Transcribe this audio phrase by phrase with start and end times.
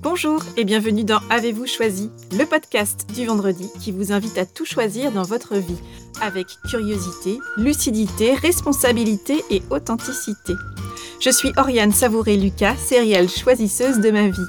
[0.00, 4.64] Bonjour et bienvenue dans Avez-vous choisi, le podcast du vendredi qui vous invite à tout
[4.64, 5.80] choisir dans votre vie,
[6.20, 10.54] avec curiosité, lucidité, responsabilité et authenticité.
[11.20, 14.46] Je suis Oriane Savouré-Lucas, sérielle choisisseuse de ma vie.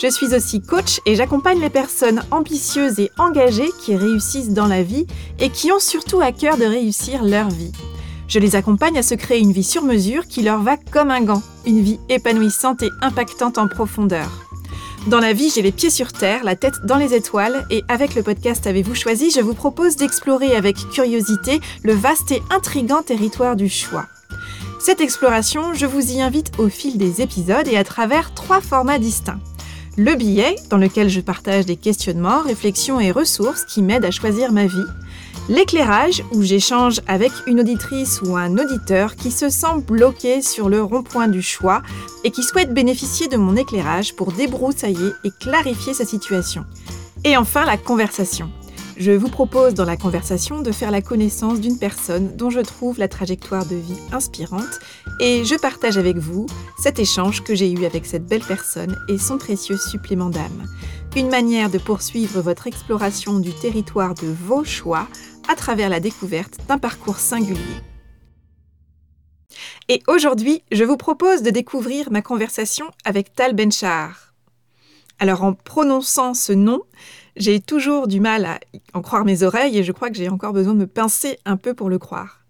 [0.00, 4.82] Je suis aussi coach et j'accompagne les personnes ambitieuses et engagées qui réussissent dans la
[4.82, 5.06] vie
[5.38, 7.72] et qui ont surtout à cœur de réussir leur vie.
[8.28, 11.22] Je les accompagne à se créer une vie sur mesure qui leur va comme un
[11.22, 14.49] gant, une vie épanouissante et impactante en profondeur.
[15.06, 18.14] Dans la vie, j'ai les pieds sur terre, la tête dans les étoiles, et avec
[18.14, 23.56] le podcast Avez-vous choisi, je vous propose d'explorer avec curiosité le vaste et intrigant territoire
[23.56, 24.06] du choix.
[24.78, 28.98] Cette exploration, je vous y invite au fil des épisodes et à travers trois formats
[28.98, 29.40] distincts.
[29.96, 34.52] Le billet, dans lequel je partage des questionnements, réflexions et ressources qui m'aident à choisir
[34.52, 34.86] ma vie.
[35.50, 40.80] L'éclairage, où j'échange avec une auditrice ou un auditeur qui se sent bloqué sur le
[40.80, 41.82] rond-point du choix
[42.22, 46.64] et qui souhaite bénéficier de mon éclairage pour débroussailler et clarifier sa situation.
[47.24, 48.48] Et enfin, la conversation.
[48.96, 53.00] Je vous propose dans la conversation de faire la connaissance d'une personne dont je trouve
[53.00, 54.78] la trajectoire de vie inspirante
[55.20, 56.46] et je partage avec vous
[56.78, 60.66] cet échange que j'ai eu avec cette belle personne et son précieux supplément d'âme.
[61.16, 65.08] Une manière de poursuivre votre exploration du territoire de vos choix
[65.48, 67.60] à travers la découverte d'un parcours singulier.
[69.88, 74.34] Et aujourd'hui, je vous propose de découvrir ma conversation avec Tal Benchar.
[75.18, 76.82] Alors en prononçant ce nom,
[77.36, 78.60] j'ai toujours du mal à
[78.94, 81.56] en croire mes oreilles et je crois que j'ai encore besoin de me pincer un
[81.56, 82.40] peu pour le croire.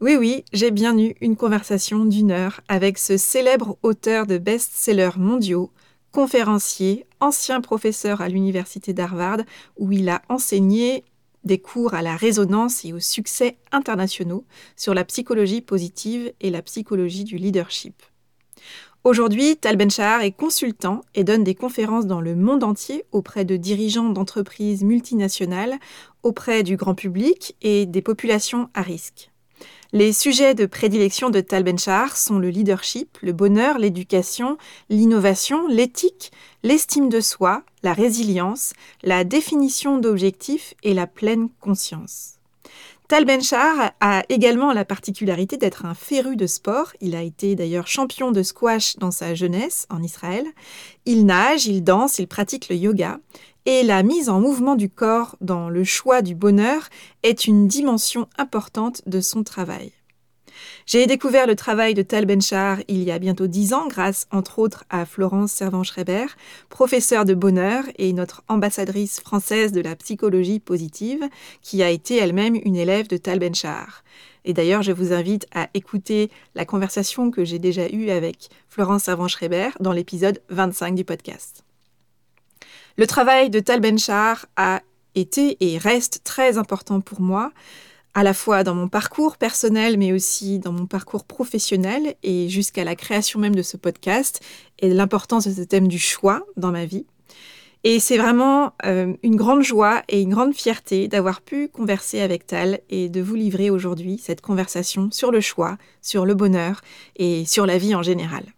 [0.00, 5.18] Oui, oui, j'ai bien eu une conversation d'une heure avec ce célèbre auteur de best-sellers
[5.18, 5.72] mondiaux,
[6.12, 9.40] conférencier, ancien professeur à l'université d'Harvard,
[9.78, 11.04] où il a enseigné
[11.46, 14.44] des cours à la résonance et au succès internationaux
[14.76, 18.02] sur la psychologie positive et la psychologie du leadership.
[19.04, 23.56] Aujourd'hui, Tal Benchar est consultant et donne des conférences dans le monde entier auprès de
[23.56, 25.78] dirigeants d'entreprises multinationales,
[26.24, 29.30] auprès du grand public et des populations à risque.
[29.92, 34.58] Les sujets de prédilection de Tal Benchar sont le leadership, le bonheur, l'éducation,
[34.90, 36.32] l'innovation, l'éthique,
[36.64, 38.72] l'estime de soi, la résilience,
[39.04, 42.32] la définition d'objectifs et la pleine conscience.
[43.06, 46.92] Tal Benchar a également la particularité d'être un féru de sport.
[47.00, 50.44] Il a été d'ailleurs champion de squash dans sa jeunesse en Israël.
[51.04, 53.20] Il nage, il danse, il pratique le yoga
[53.66, 56.88] et la mise en mouvement du corps dans le choix du bonheur
[57.24, 59.92] est une dimension importante de son travail.
[60.86, 64.60] J'ai découvert le travail de Tal Benchar il y a bientôt dix ans grâce entre
[64.60, 66.26] autres à Florence Servan-Schreiber,
[66.70, 71.28] professeure de bonheur et notre ambassadrice française de la psychologie positive,
[71.60, 74.04] qui a été elle-même une élève de Tal Benchar.
[74.44, 79.02] Et d'ailleurs, je vous invite à écouter la conversation que j'ai déjà eue avec Florence
[79.02, 81.65] Servan-Schreiber dans l'épisode 25 du podcast.
[82.98, 84.80] Le travail de Tal Benchar a
[85.14, 87.52] été et reste très important pour moi,
[88.14, 92.84] à la fois dans mon parcours personnel, mais aussi dans mon parcours professionnel et jusqu'à
[92.84, 94.40] la création même de ce podcast
[94.78, 97.04] et l'importance de ce thème du choix dans ma vie.
[97.84, 102.46] Et c'est vraiment euh, une grande joie et une grande fierté d'avoir pu converser avec
[102.46, 106.80] Tal et de vous livrer aujourd'hui cette conversation sur le choix, sur le bonheur
[107.16, 108.55] et sur la vie en général.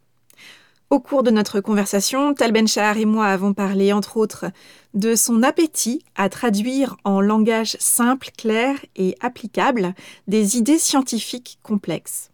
[0.91, 4.47] Au cours de notre conversation, Tal Benchar et moi avons parlé, entre autres,
[4.95, 9.95] de son appétit à traduire en langage simple, clair et applicable
[10.29, 12.31] des idées scientifiques complexes.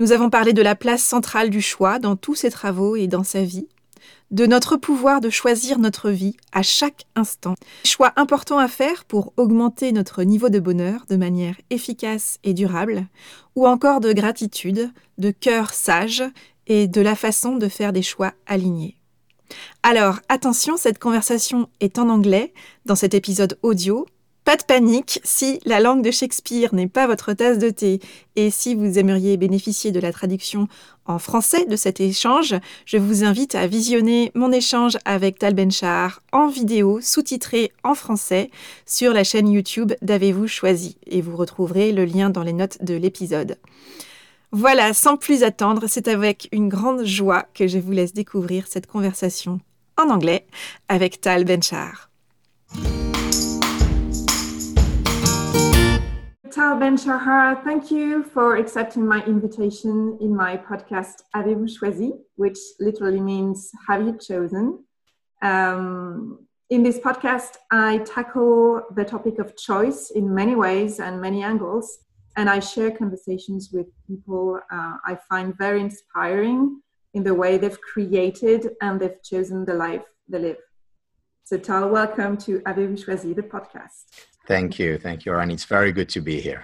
[0.00, 3.22] Nous avons parlé de la place centrale du choix dans tous ses travaux et dans
[3.22, 3.68] sa vie,
[4.32, 9.32] de notre pouvoir de choisir notre vie à chaque instant, choix importants à faire pour
[9.36, 13.06] augmenter notre niveau de bonheur de manière efficace et durable,
[13.54, 16.24] ou encore de gratitude, de cœur sage
[16.68, 18.98] et de la façon de faire des choix alignés.
[19.82, 22.52] Alors, attention, cette conversation est en anglais
[22.86, 24.06] dans cet épisode audio.
[24.44, 28.00] Pas de panique, si la langue de Shakespeare n'est pas votre tasse de thé
[28.34, 30.68] et si vous aimeriez bénéficier de la traduction
[31.04, 32.54] en français de cet échange,
[32.86, 38.50] je vous invite à visionner mon échange avec Tal Benchar en vidéo sous-titré en français
[38.86, 42.94] sur la chaîne YouTube d'Avez-vous choisi et vous retrouverez le lien dans les notes de
[42.94, 43.58] l'épisode.
[44.50, 48.86] Voilà, sans plus attendre, c'est avec une grande joie que je vous laisse découvrir cette
[48.86, 49.60] conversation
[49.98, 50.46] en anglais
[50.88, 52.08] avec Tal Benchar.
[56.50, 63.20] Tal Benchar, thank you for accepting my invitation in my podcast Avez-vous choisi, which literally
[63.20, 64.78] means Have you chosen?
[65.42, 66.38] Um,
[66.70, 71.98] in this podcast, I tackle the topic of choice in many ways and many angles.
[72.38, 76.80] And I share conversations with people uh, I find very inspiring
[77.12, 80.60] in the way they've created and they've chosen the life they live.
[81.42, 84.04] So, Tal, welcome to Avez-vous choisi, the podcast.
[84.46, 84.98] Thank you.
[84.98, 85.54] Thank you, Rani.
[85.54, 86.62] It's very good to be here.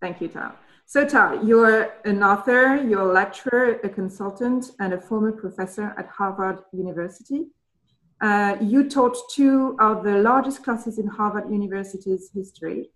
[0.00, 0.52] Thank you, Tal.
[0.86, 6.06] So, Tal, you're an author, you're a lecturer, a consultant, and a former professor at
[6.06, 7.48] Harvard University.
[8.22, 12.88] Uh, you taught two of the largest classes in Harvard University's history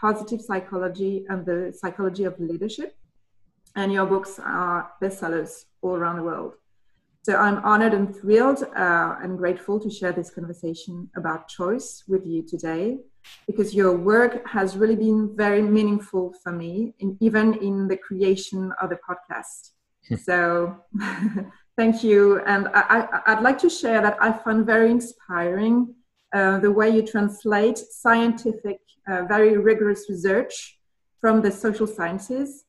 [0.00, 2.96] positive psychology and the psychology of leadership.
[3.76, 6.54] And your books are bestsellers all around the world.
[7.24, 12.26] So I'm honored and thrilled uh, and grateful to share this conversation about choice with
[12.26, 12.98] you today
[13.46, 18.72] because your work has really been very meaningful for me, in, even in the creation
[18.80, 19.70] of the podcast.
[20.08, 20.16] Hmm.
[20.16, 20.76] so
[21.78, 22.42] thank you.
[22.44, 25.94] And I, would like to share that I find very inspiring
[26.34, 30.80] uh, the way you translate scientific, uh, very rigorous research
[31.20, 32.64] from the social sciences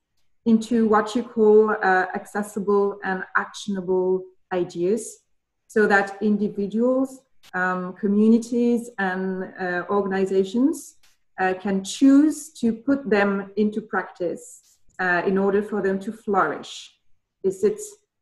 [0.46, 4.24] into what you call uh, accessible and actionable
[4.54, 5.24] ideas
[5.66, 7.22] so that individuals,
[7.56, 10.98] um, communities, and uh, organizations
[11.40, 14.78] uh, can choose to put them into practice
[15.26, 16.96] in order for them to flourish.
[17.44, 17.82] Is it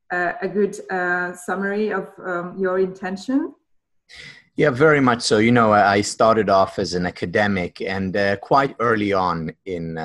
[0.10, 0.74] a good
[1.38, 3.54] summary of um, your intention?
[4.56, 5.40] Yeah, very much so.
[5.40, 9.98] You know, I started off as an academic, and uh, quite early on in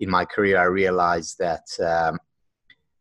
[0.00, 2.18] in my career, I realized that um,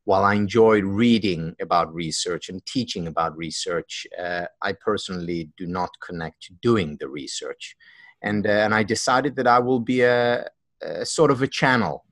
[0.05, 5.91] while I enjoyed reading about research and teaching about research, uh, I personally do not
[6.01, 7.75] connect to doing the research.
[8.21, 10.47] And, uh, and I decided that I will be a,
[10.81, 12.05] a sort of a channel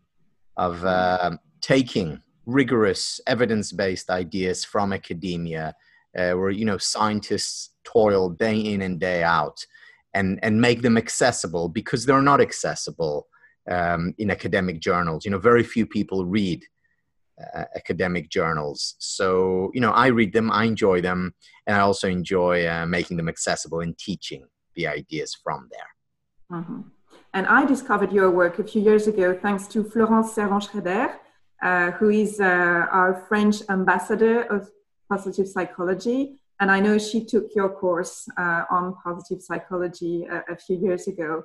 [0.57, 5.75] of uh, taking rigorous evidence-based ideas from academia
[6.17, 9.65] uh, where you know scientists toil day in and day out
[10.13, 13.27] and, and make them accessible because they're not accessible
[13.69, 15.25] um, in academic journals.
[15.25, 16.63] You know, very few people read
[17.55, 18.95] uh, academic journals.
[18.99, 21.33] So, you know, I read them, I enjoy them,
[21.65, 24.45] and I also enjoy uh, making them accessible and teaching
[24.75, 26.59] the ideas from there.
[26.59, 26.81] Mm-hmm.
[27.33, 31.17] And I discovered your work a few years ago thanks to Florence Servan-Schreiber,
[31.61, 34.69] uh, who is uh, our French ambassador of
[35.09, 36.40] positive psychology.
[36.61, 41.07] And I know she took your course uh, on positive psychology a, a few years
[41.07, 41.43] ago.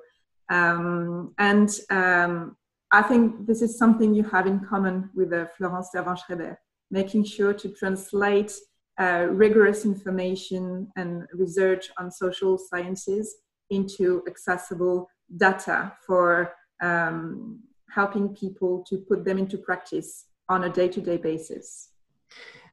[0.51, 2.57] Um, and um,
[2.93, 6.61] I think this is something you have in common with uh, Florence Servan-Schreiber,
[6.91, 8.53] making sure to translate
[9.01, 13.37] uh, rigorous information and research on social sciences
[13.71, 15.09] into accessible
[15.39, 16.53] data for
[16.83, 17.61] um,
[17.91, 21.91] helping people to put them into practice on a day-to-day basis.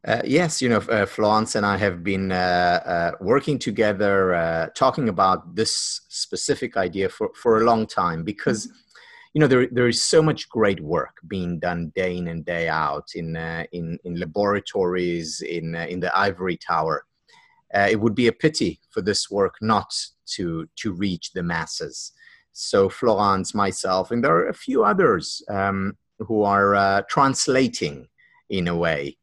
[0.05, 4.67] Uh, yes, you know, uh, Florence and I have been uh, uh working together, uh,
[4.75, 8.77] talking about this specific idea for, for a long time because mm-hmm.
[9.33, 12.67] you know there, there is so much great work being done day in and day
[12.67, 17.06] out in uh, in, in laboratories in uh, in the ivory tower.
[17.73, 19.94] Uh, it would be a pity for this work not
[20.25, 22.11] to to reach the masses.
[22.51, 28.09] So florence myself and there are a few others um, who are uh, translating
[28.49, 29.17] in a way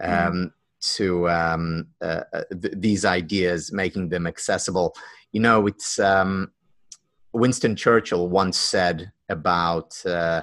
[0.00, 0.52] um, mm.
[0.96, 4.94] to um, uh, uh, th- these ideas making them accessible
[5.32, 6.50] you know it's um,
[7.34, 10.42] Winston Churchill once said about uh,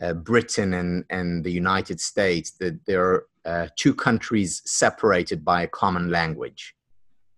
[0.00, 5.62] uh, Britain and, and the United States that there are uh, two countries separated by
[5.62, 6.74] a common language.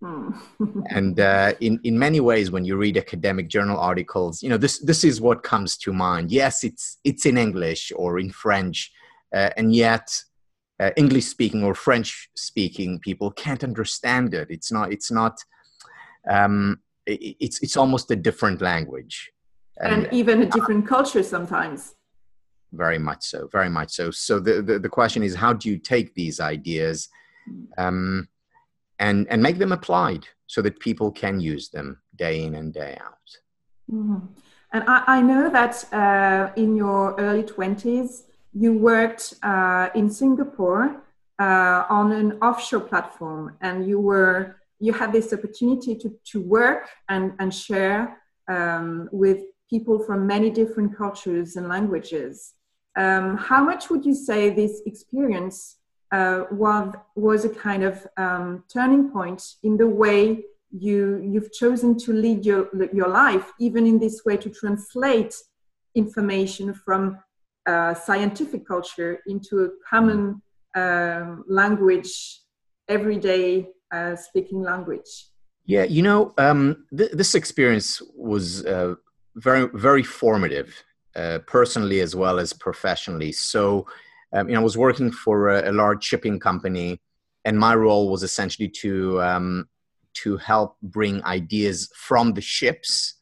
[0.01, 0.31] Hmm.
[0.89, 4.79] and uh, in, in many ways, when you read academic journal articles, you know, this,
[4.79, 6.31] this is what comes to mind.
[6.31, 8.91] Yes, it's, it's in English or in French,
[9.33, 10.13] uh, and yet
[10.79, 14.47] uh, English speaking or French speaking people can't understand it.
[14.49, 15.37] It's not, it's not,
[16.29, 19.31] um, it's it's almost a different language
[19.77, 21.95] and, and even a different culture sometimes
[22.71, 25.77] very much so very much so so the, the, the question is how do you
[25.77, 27.09] take these ideas
[27.77, 28.27] um,
[28.99, 32.97] and and make them applied so that people can use them day in and day
[33.03, 33.29] out
[33.91, 34.25] mm-hmm.
[34.71, 41.01] and I, I, know that uh, in your early 20s you worked uh, in singapore
[41.39, 46.89] uh, on an offshore platform and you were you had this opportunity to, to work
[47.07, 52.53] and, and share um, with people from many different cultures and languages.
[52.97, 55.77] Um, how much would you say this experience
[56.11, 61.97] uh, was, was a kind of um, turning point in the way you, you've chosen
[61.99, 65.33] to lead your, your life, even in this way to translate
[65.95, 67.17] information from
[67.65, 70.41] uh, scientific culture into a common
[70.75, 72.41] um, language,
[72.87, 75.27] everyday uh, speaking language?
[75.65, 78.95] Yeah, you know, um, th- this experience was uh,
[79.35, 80.83] very, very formative,
[81.15, 83.31] uh, personally as well as professionally.
[83.31, 83.87] So,
[84.33, 86.99] um, you know, I was working for a, a large shipping company,
[87.45, 89.69] and my role was essentially to um,
[90.15, 93.15] to help bring ideas from the ships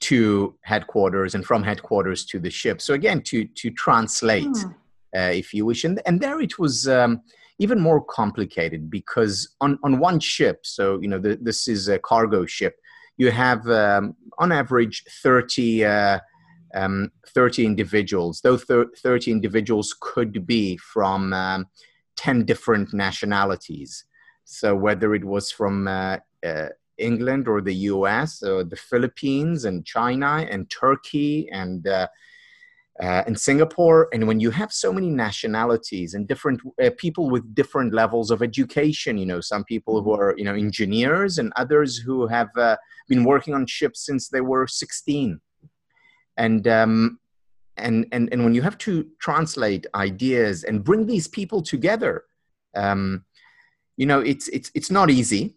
[0.00, 2.80] to headquarters and from headquarters to the ship.
[2.80, 4.74] So again, to to translate, mm.
[5.16, 7.22] uh, if you wish, and and there it was um,
[7.58, 11.98] even more complicated because on on one ship, so you know the, this is a
[11.98, 12.76] cargo ship,
[13.16, 15.84] you have um, on average thirty.
[15.84, 16.18] Uh,
[16.72, 18.42] um, 30 individuals.
[18.42, 21.66] Those 30 individuals could be from um,
[22.14, 24.04] 10 different nationalities.
[24.44, 26.68] So whether it was from uh, uh,
[27.00, 32.06] England or the US or the Philippines and China and Turkey and uh,
[33.00, 34.08] uh, and Singapore.
[34.12, 38.42] And when you have so many nationalities and different uh, people with different levels of
[38.42, 42.76] education, you know, some people who are, you know, engineers and others who have uh,
[43.08, 45.40] been working on ships since they were 16.
[46.36, 47.18] And, um,
[47.78, 52.24] and, and, and when you have to translate ideas and bring these people together,
[52.76, 53.24] um,
[53.96, 55.54] you know, it's, it's, it's not easy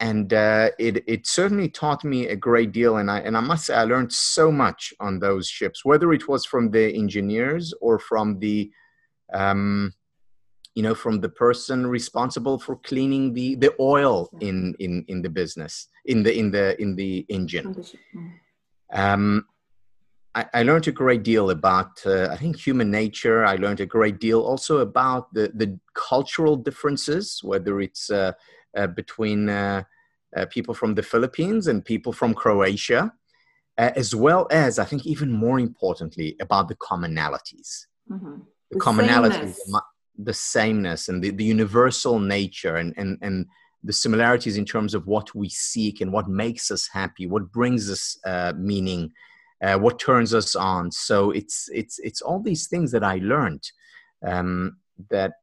[0.00, 3.66] and uh, it it certainly taught me a great deal and I and I must
[3.66, 7.98] say I learned so much on those ships whether it was from the engineers or
[7.98, 8.70] from the
[9.32, 9.92] um,
[10.74, 15.30] you know from the person responsible for cleaning the the oil in in in the
[15.30, 17.82] business in the in the in the engine.
[18.92, 19.46] Um,
[20.34, 23.46] I, I learned a great deal about uh, I think human nature.
[23.46, 28.32] I learned a great deal also about the the cultural differences whether it's uh, uh,
[28.86, 29.82] between uh,
[30.36, 33.12] uh, people from the Philippines and people from Croatia,
[33.78, 37.86] as well as, I think, even more importantly, about the commonalities.
[38.10, 38.38] Mm-hmm.
[38.70, 39.82] The, the, commonalities, sameness.
[40.18, 43.46] the sameness, and the, the universal nature, and, and, and
[43.84, 47.88] the similarities in terms of what we seek and what makes us happy, what brings
[47.88, 49.12] us uh, meaning,
[49.62, 50.90] uh, what turns us on.
[50.90, 53.70] So it's it's it's all these things that I learned
[54.26, 54.78] um,
[55.10, 55.34] that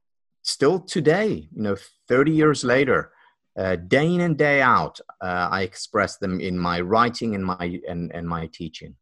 [0.41, 1.77] still today, you know,
[2.09, 3.12] thirty years later,
[3.55, 7.79] uh, day in and day out, uh, I express them in my writing and my
[7.87, 8.95] and, and my teaching.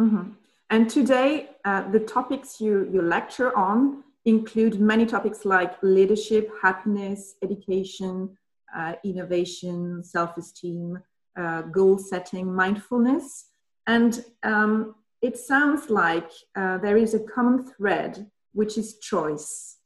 [0.00, 0.30] Mm-hmm.
[0.70, 7.34] And today, uh, the topics you you lecture on include many topics like leadership, happiness,
[7.42, 8.36] education,
[8.74, 10.98] uh, innovation, self-esteem,
[11.38, 13.50] uh, goal setting, mindfulness,
[13.86, 19.76] and um, it sounds like uh, there is a common thread, which is choice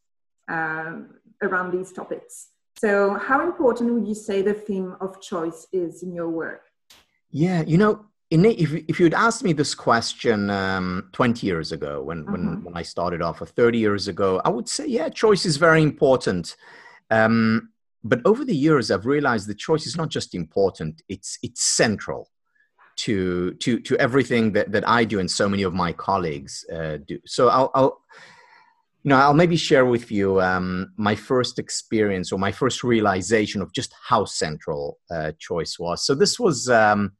[1.43, 2.49] around these topics.
[2.79, 6.63] So, how important would you say the theme of choice is in your work?
[7.31, 12.31] Yeah, you know, if, if you'd asked me this question um, 20 years ago, when,
[12.31, 12.65] when, mm-hmm.
[12.65, 15.83] when I started off, or 30 years ago, I would say, yeah, choice is very
[15.83, 16.57] important.
[17.11, 17.71] Um,
[18.05, 22.31] but over the years, I've realized that choice is not just important, it's, it's central
[22.97, 26.99] to, to, to everything that, that I do and so many of my colleagues uh,
[27.07, 27.19] do.
[27.27, 28.01] So I'll, I'll
[29.07, 33.63] you know, I'll maybe share with you um, my first experience or my first realization
[33.63, 36.05] of just how central uh, choice was.
[36.05, 37.13] So this was, um,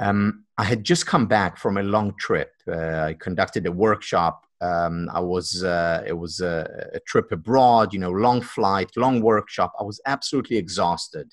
[0.00, 2.50] um, I had just come back from a long trip.
[2.66, 4.46] Uh, I conducted a workshop.
[4.62, 9.20] Um, I was, uh, it was a, a, trip abroad, you know, long flight, long
[9.20, 9.74] workshop.
[9.78, 11.30] I was absolutely exhausted.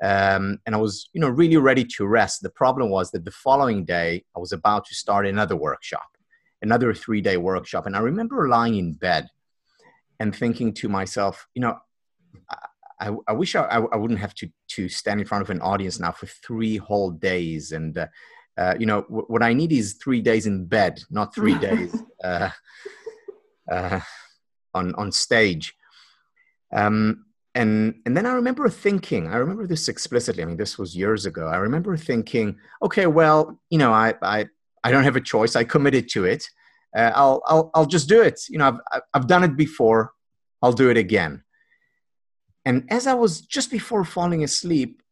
[0.00, 2.40] Um, and I was, you know, really ready to rest.
[2.40, 6.06] The problem was that the following day, I was about to start another workshop
[6.62, 7.86] another three day workshop.
[7.86, 9.28] And I remember lying in bed
[10.18, 11.78] and thinking to myself, you know,
[13.00, 15.98] I, I wish I, I, wouldn't have to, to stand in front of an audience
[15.98, 17.72] now for three whole days.
[17.72, 18.06] And, uh,
[18.58, 21.96] uh, you know, w- what I need is three days in bed, not three days
[22.22, 22.50] uh,
[23.70, 24.00] uh,
[24.74, 25.74] on, on stage.
[26.72, 27.24] Um,
[27.54, 30.42] and and then I remember thinking, I remember this explicitly.
[30.42, 31.48] I mean, this was years ago.
[31.48, 34.46] I remember thinking, okay, well, you know, I I
[34.82, 35.56] I don't have a choice.
[35.56, 36.48] I committed to it.
[36.96, 38.40] Uh, I'll, I'll, I'll just do it.
[38.48, 40.12] You know, I've, I've done it before.
[40.62, 41.42] I'll do it again.
[42.64, 45.02] And as I was just before falling asleep,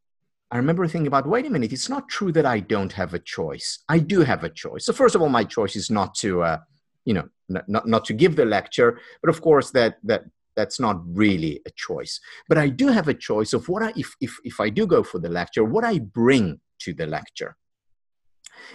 [0.50, 3.18] I remember thinking about, wait a minute, it's not true that I don't have a
[3.18, 3.80] choice.
[3.88, 4.86] I do have a choice.
[4.86, 6.58] So first of all, my choice is not to, uh,
[7.04, 10.24] you know, not, not to give the lecture, but of course that, that,
[10.56, 12.18] that's not really a choice.
[12.48, 15.02] But I do have a choice of what I, if, if, if I do go
[15.02, 17.56] for the lecture, what I bring to the lecture.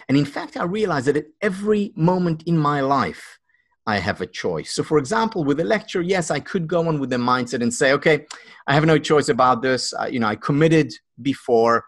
[0.07, 3.39] And in fact, I realized that at every moment in my life,
[3.85, 4.73] I have a choice.
[4.73, 7.73] So, for example, with a lecture, yes, I could go on with the mindset and
[7.73, 8.25] say, okay,
[8.65, 9.93] I have no choice about this.
[10.09, 11.83] You know, I committed before.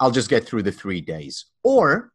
[0.00, 1.46] I'll just get through the three days.
[1.64, 2.12] Or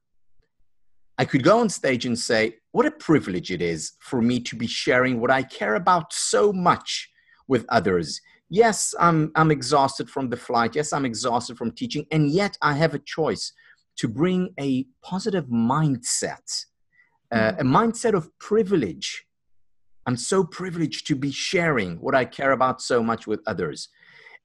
[1.18, 4.56] I could go on stage and say, what a privilege it is for me to
[4.56, 7.10] be sharing what I care about so much
[7.48, 8.22] with others.
[8.50, 10.76] Yes, I'm, I'm exhausted from the flight.
[10.76, 12.06] Yes, I'm exhausted from teaching.
[12.12, 13.52] And yet I have a choice
[13.98, 16.66] to bring a positive mindset,
[17.32, 17.60] uh, mm-hmm.
[17.60, 19.26] a mindset of privilege
[20.06, 23.90] I'm so privileged to be sharing what I care about so much with others.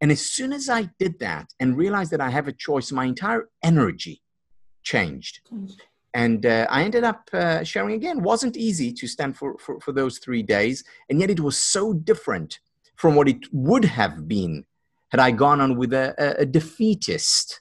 [0.01, 3.05] And as soon as I did that and realized that I have a choice, my
[3.05, 4.23] entire energy
[4.85, 5.41] changed.
[6.15, 8.23] And uh, I ended up uh, sharing again.
[8.23, 10.85] wasn't easy to stand for, for, for those three days.
[11.11, 12.61] And yet it was so different
[12.95, 14.65] from what it would have been
[15.11, 17.61] had I gone on with a, a, a defeatist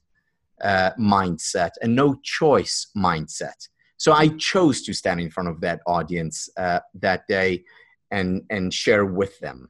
[0.64, 3.68] uh, mindset, a no choice mindset.
[3.98, 7.64] So I chose to stand in front of that audience uh, that day
[8.12, 9.70] and, and share with them.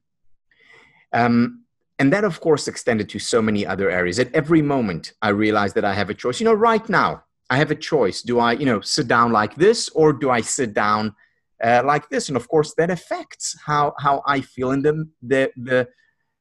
[1.14, 1.64] Um,
[2.00, 4.20] and that, of course, extended to so many other areas.
[4.20, 6.40] At every moment, I realized that I have a choice.
[6.40, 8.22] You know, right now, I have a choice.
[8.22, 11.16] Do I, you know, sit down like this or do I sit down
[11.64, 12.28] uh, like this?
[12.28, 15.88] And of course, that affects how, how I feel and the, the, the,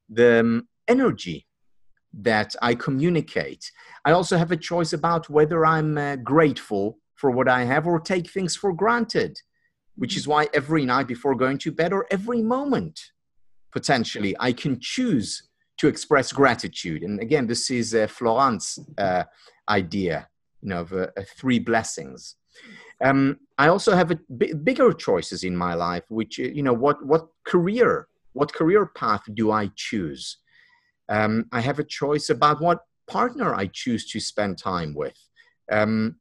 [0.09, 1.46] the um, energy
[2.17, 3.71] that I communicate.
[4.05, 8.01] I also have a choice about whether I'm uh, grateful for what I have or
[8.01, 9.39] take things for granted,
[9.97, 13.01] which is why every night before going to bed or every moment,
[13.73, 17.03] potentially, I can choose to express gratitude.
[17.03, 18.09] And again, this is uh,
[18.99, 19.25] uh,
[19.69, 20.29] idea,
[20.63, 21.09] you know, of uh
[21.39, 22.37] three blessings.
[23.05, 26.73] Um, I also have a b- bigger choices in my life, which uh, you know,
[26.73, 30.39] what what career, what career path do I choose?
[31.09, 35.17] Um, I have a choice about what partner I choose to spend time with.
[35.71, 36.17] Um,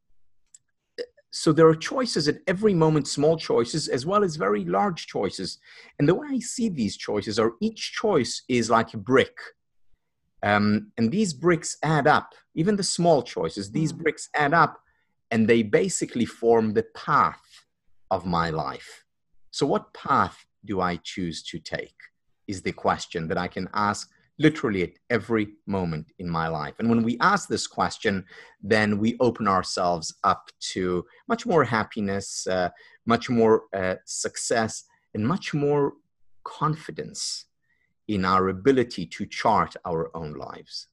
[1.32, 5.60] so there are choices at every moment, small choices as well as very large choices.
[6.00, 9.38] And the way I see these choices are each choice is like a brick.
[10.44, 13.98] Um, and these bricks add up, even the small choices, these mm.
[13.98, 14.80] bricks add up
[15.32, 17.42] and they basically form the path
[18.12, 19.04] of my life.
[19.52, 21.96] So, what path do I choose to take?
[22.48, 26.76] Is the question that I can ask literally at every moment in my life.
[26.80, 28.26] And when we ask this question,
[28.62, 32.70] then we open ourselves up to much more happiness, uh,
[33.06, 35.94] much more uh, success, and much more
[36.44, 37.46] confidence
[38.08, 40.88] in our ability to chart our own lives.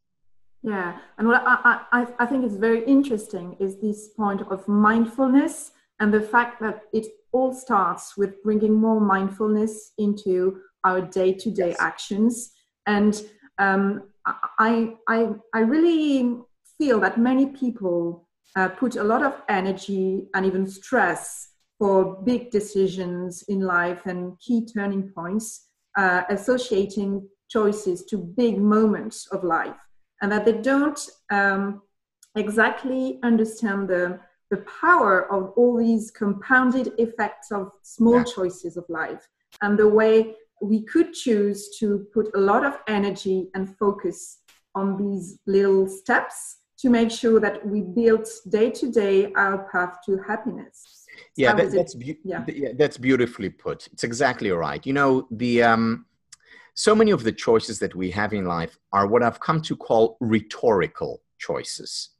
[0.62, 5.72] Yeah, and what I, I, I think is very interesting is this point of mindfulness
[5.98, 11.50] and the fact that it all starts with bringing more mindfulness into our day to
[11.50, 12.52] day actions
[12.87, 13.23] and
[13.59, 14.05] um,
[14.59, 16.38] I, I, I really
[16.79, 22.51] feel that many people uh, put a lot of energy and even stress for big
[22.51, 29.77] decisions in life and key turning points, uh, associating choices to big moments of life,
[30.21, 31.83] and that they don't um,
[32.37, 34.18] exactly understand the,
[34.51, 38.25] the power of all these compounded effects of small yeah.
[38.25, 39.27] choices of life
[39.61, 44.38] and the way we could choose to put a lot of energy and focus
[44.75, 49.98] on these little steps to make sure that we build day to day our path
[50.07, 51.07] to happiness.
[51.37, 52.44] Yeah, that, that's be- yeah.
[52.48, 52.70] yeah.
[52.77, 53.87] that's beautifully put.
[53.92, 54.85] It's exactly right.
[54.85, 56.07] You know, the um,
[56.75, 59.77] so many of the choices that we have in life are what I've come to
[59.77, 62.11] call rhetorical choices.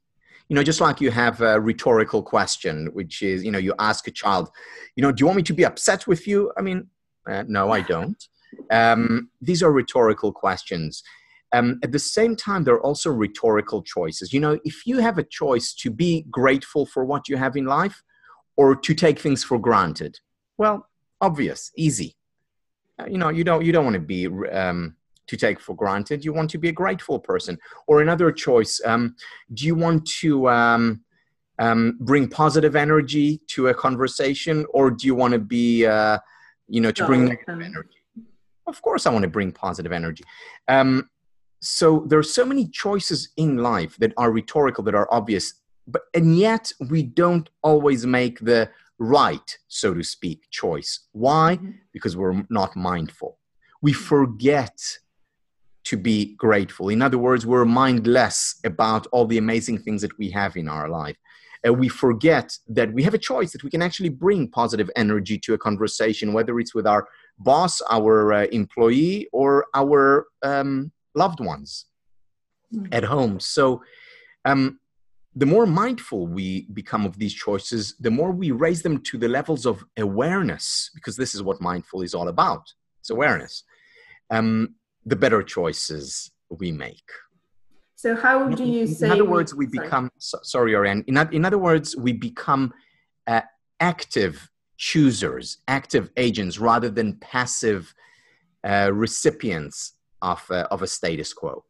[0.49, 4.07] You know, just like you have a rhetorical question, which is, you know, you ask
[4.07, 4.51] a child,
[4.97, 6.53] you know, do you want me to be upset with you?
[6.59, 6.89] I mean,
[7.29, 8.23] uh, no, I don't.
[8.71, 11.03] Um, these are rhetorical questions.
[11.53, 14.33] Um, at the same time, they're also rhetorical choices.
[14.33, 17.67] You know, if you have a choice to be grateful for what you have in
[17.67, 18.03] life
[18.57, 20.19] or to take things for granted,
[20.57, 20.89] well,
[21.21, 22.17] obvious, easy.
[22.99, 26.25] Uh, you know, you don't you don't want to be um, to take for granted.
[26.25, 27.59] You want to be a grateful person.
[27.87, 29.17] Or another choice: um,
[29.53, 31.03] Do you want to um,
[31.59, 36.19] um, bring positive energy to a conversation, or do you want to be, uh,
[36.69, 38.03] you know, to bring negative energy?
[38.67, 40.25] of course i want to bring positive energy.
[40.69, 41.09] Um,
[41.61, 45.55] so there are so many choices in life that are rhetorical that are obvious
[45.87, 51.09] but and yet we don't always make the right so to speak choice.
[51.13, 51.57] Why?
[51.57, 51.71] Mm-hmm.
[51.93, 53.39] because we're not mindful.
[53.81, 54.79] We forget
[55.85, 56.89] to be grateful.
[56.89, 60.89] In other words we're mindless about all the amazing things that we have in our
[60.89, 61.17] life
[61.67, 65.39] uh, we forget that we have a choice that we can actually bring positive energy
[65.39, 67.07] to a conversation whether it's with our
[67.39, 71.87] boss, our uh, employee, or our um, loved ones
[72.75, 72.93] mm-hmm.
[72.93, 73.41] at home.
[73.41, 73.83] So,
[74.45, 74.79] um,
[75.35, 79.29] the more mindful we become of these choices, the more we raise them to the
[79.29, 82.71] levels of awareness, because this is what mindful is all about.
[83.01, 83.65] It's awareness.
[84.31, 84.75] Um,
[85.07, 87.09] the better choices we make.
[88.03, 89.07] So, how do you say?
[89.07, 90.11] In other words, we, we become.
[90.19, 91.05] So, sorry, Oriane.
[91.07, 92.75] In, in other words, we become
[93.29, 93.43] uh,
[93.79, 97.95] active choosers, active agents, rather than passive
[98.65, 101.65] uh, recipients of, uh, of a status quo.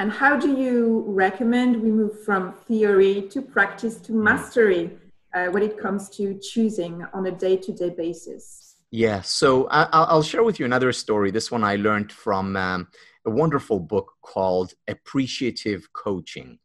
[0.00, 4.90] And how do you recommend we move from theory to practice to mastery
[5.32, 8.74] uh, when it comes to choosing on a day to day basis?
[8.90, 11.30] Yeah, so I, will share with you another story.
[11.30, 12.88] This one I learned from um,
[13.26, 16.58] a wonderful book called Appreciative Coaching.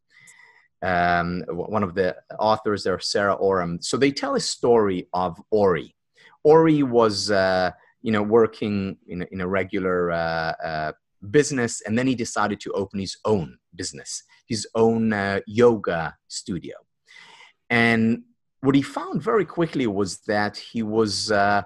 [0.84, 3.84] Um, one of the authors there, Sara Orem.
[3.84, 5.96] So they tell a story of Ori.
[6.44, 7.72] Ori was, uh,
[8.02, 10.92] you know, working in, in a regular uh, uh,
[11.30, 16.76] business, and then he decided to open his own business, his own uh, yoga studio.
[17.70, 18.24] And
[18.62, 21.62] what he found very quickly was that he was uh,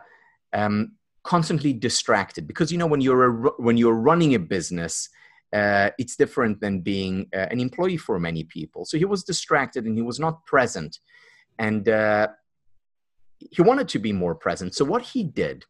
[0.54, 0.94] um,
[1.26, 2.48] constantly distracted.
[2.48, 5.10] Because you know when you're a, when you're running a business
[5.56, 8.84] uh, it's different than being uh, an employee for many people.
[8.84, 11.00] So he was distracted and he was not present.
[11.60, 12.28] And uh,
[13.40, 14.76] he wanted to be more present.
[14.76, 15.64] So what he did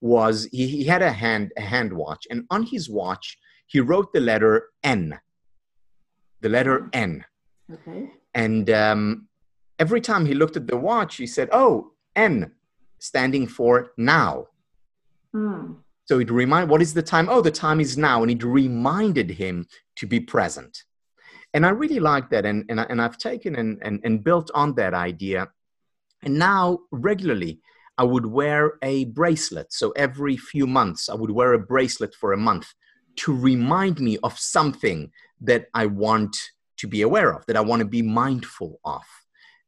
[0.00, 2.26] was he, he had a hand a hand watch.
[2.30, 5.18] And on his watch he wrote the letter n.
[6.40, 7.24] The letter n.
[7.72, 8.10] Okay.
[8.34, 9.28] And um,
[9.78, 12.52] every time he looked at the watch he said oh n
[13.00, 14.46] standing for now
[15.34, 15.76] Mm.
[16.06, 17.28] So it remind what is the time?
[17.28, 19.66] Oh, the time is now, and it reminded him
[19.96, 20.82] to be present.
[21.54, 24.50] And I really like that, and and, I, and I've taken and, and and built
[24.54, 25.48] on that idea.
[26.22, 27.60] And now regularly,
[27.96, 29.72] I would wear a bracelet.
[29.72, 32.72] So every few months, I would wear a bracelet for a month
[33.16, 35.10] to remind me of something
[35.42, 36.36] that I want
[36.78, 39.02] to be aware of, that I want to be mindful of.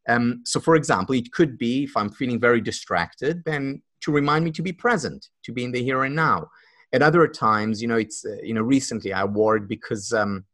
[0.09, 4.45] Um, so, for example, it could be if I'm feeling very distracted, then to remind
[4.45, 6.49] me to be present, to be in the here and now.
[6.93, 10.45] At other times, you know, it's, uh, you know, recently I wore it because um,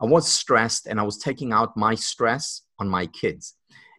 [0.00, 3.54] I was stressed and I was taking out my stress on my kids.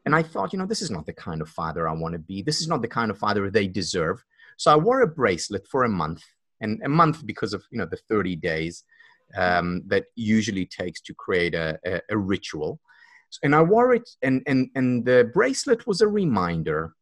[0.06, 2.19] And I thought, you know, this is not the kind of father I want to
[2.19, 2.41] be.
[2.41, 4.23] This is not the kind of father they deserve.
[4.58, 6.23] So I wore a bracelet for a month,
[6.62, 8.84] and a month because of, you know, the 30 days
[9.36, 12.79] um, that usually takes to create a, a, a ritual.
[13.41, 16.93] And I wore it, and, and, and the bracelet was a reminder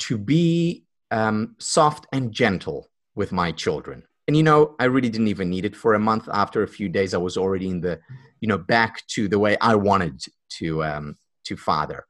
[0.00, 4.02] to be um, soft and gentle with my children.
[4.26, 6.28] And you know, I really didn't even need it for a month.
[6.32, 8.00] After a few days, I was already in the,
[8.40, 10.22] you know, back to the way I wanted
[10.58, 12.06] to um, to father.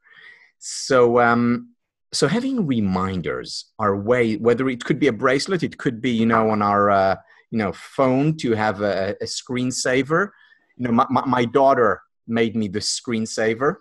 [0.59, 1.73] So um,
[2.11, 6.25] so having reminders are way whether it could be a bracelet, it could be you
[6.25, 7.15] know on our uh,
[7.51, 10.29] you know phone to have a, a screensaver.
[10.77, 13.77] You know, my, my, my daughter made me the screensaver.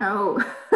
[0.00, 0.38] Oh,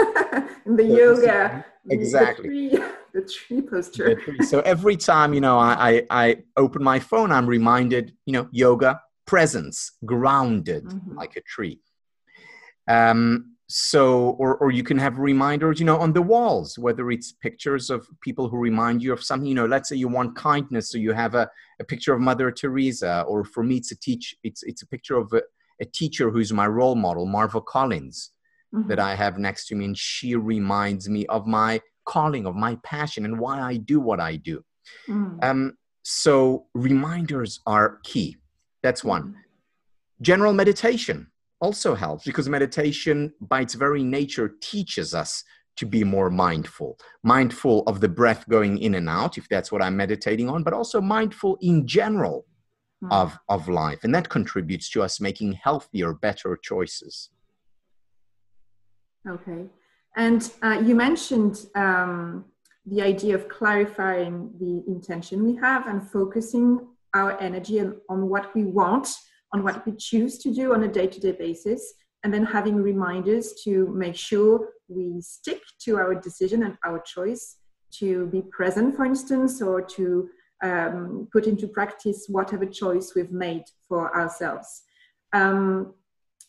[0.67, 1.65] the yoga.
[1.89, 2.69] Exactly.
[2.69, 4.21] The the tree poster.
[4.49, 8.49] so every time, you know, I, I, I, open my phone, I'm reminded, you know,
[8.51, 11.17] yoga, presence, grounded mm-hmm.
[11.17, 11.81] like a tree.
[12.89, 17.33] Um, so, or, or you can have reminders, you know, on the walls, whether it's
[17.33, 20.91] pictures of people who remind you of something, you know, let's say you want kindness.
[20.91, 24.37] So you have a, a picture of Mother Teresa, or for me, it's a teach,
[24.43, 25.43] it's, it's a picture of a,
[25.81, 28.31] a teacher who's my role model, Marva Collins.
[28.75, 28.89] Mm-hmm.
[28.89, 32.77] that I have next to me, and she reminds me of my calling, of my
[32.83, 34.65] passion, and why I do what I do.
[35.09, 35.43] Mm.
[35.43, 38.37] Um, so reminders are key.
[38.83, 39.23] That's one.
[39.23, 39.35] Mm.
[40.21, 41.29] General meditation
[41.61, 45.45] also helps because meditation, by its very nature, teaches us
[45.77, 49.83] to be more mindful, mindful of the breath going in and out, if that's what
[49.83, 52.47] I'm meditating on, but also mindful in general
[53.03, 53.11] mm.
[53.11, 54.05] of, of life.
[54.05, 57.31] And that contributes to us making healthier, better choices.
[59.27, 59.67] Okay.
[60.17, 62.45] And uh, you mentioned um,
[62.87, 68.55] the idea of clarifying the intention we have and focusing our energy on, on what
[68.55, 69.09] we want,
[69.53, 71.95] on what we choose to do on a day to day basis,
[72.25, 77.57] and then having reminders to make sure we stick to our decision and our choice
[77.93, 80.29] to be present, for instance, or to
[80.63, 84.83] um, put into practice whatever choice we've made for ourselves.
[85.33, 85.95] Um,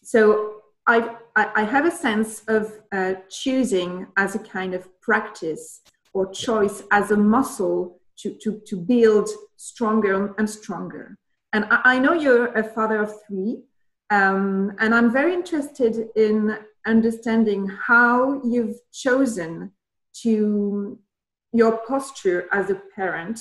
[0.04, 5.82] so I, I have a sense of uh, choosing as a kind of practice
[6.14, 11.18] or choice as a muscle to, to, to build stronger and stronger.
[11.54, 13.64] And I, I know you're a father of three,
[14.10, 19.72] um, and I'm very interested in understanding how you've chosen
[20.22, 21.00] to
[21.54, 23.40] your posture as a parent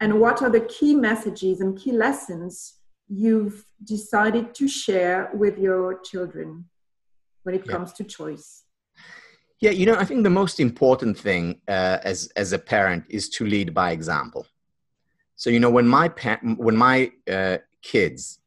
[0.00, 2.76] and what are the key messages and key lessons
[3.08, 6.64] you've decided to share with your children
[7.50, 7.72] when it yeah.
[7.72, 8.64] comes to choice?
[9.60, 13.28] Yeah, you know, I think the most important thing uh, as as a parent is
[13.30, 14.46] to lead by example.
[15.36, 18.38] So you know, when my pa- when my uh, kids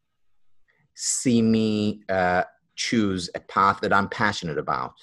[0.94, 2.44] see me uh,
[2.76, 4.94] choose a path that I'm passionate about,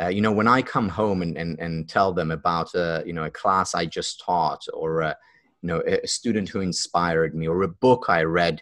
[0.00, 3.12] uh, you know, when I come home and, and, and tell them about a, you
[3.12, 5.16] know, a class I just taught or, a,
[5.62, 8.60] you know, a student who inspired me or a book I read,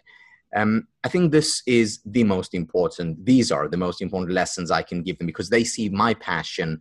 [0.55, 3.25] um, I think this is the most important.
[3.25, 6.79] These are the most important lessons I can give them because they see my passion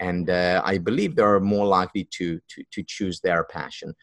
[0.00, 3.94] and uh, I believe they are more likely to to, to choose their passion.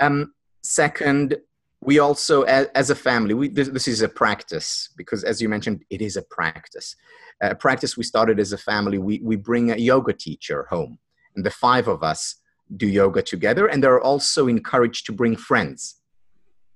[0.00, 1.38] Um, second,
[1.80, 5.48] we also, as, as a family, we, this, this, is a practice because, as you
[5.48, 6.94] mentioned, it is a practice.
[7.40, 8.98] A practice we started as a family.
[8.98, 10.98] We we bring a yoga teacher home,
[11.34, 12.36] and the five of us
[12.76, 15.96] do yoga together, and they're also encouraged to bring friends.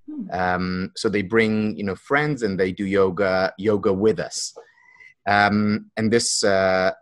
[0.07, 0.31] Hmm.
[0.33, 4.55] Um, so they bring you know friends, and they do yoga yoga with us.
[5.27, 6.93] Um, and this uh,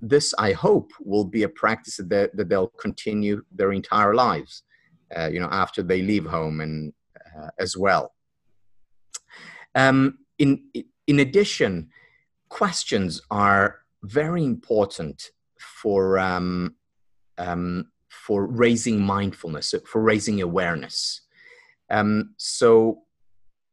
[0.00, 4.64] this I hope will be a practice that, that they'll continue their entire lives.
[5.14, 6.92] Uh, you know, after they leave home and
[7.36, 8.12] uh, as well.
[9.74, 10.64] Um, in
[11.06, 11.90] in addition,
[12.48, 16.76] questions are very important for um,
[17.38, 21.22] um, for raising mindfulness, for raising awareness.
[21.92, 23.02] Um, so,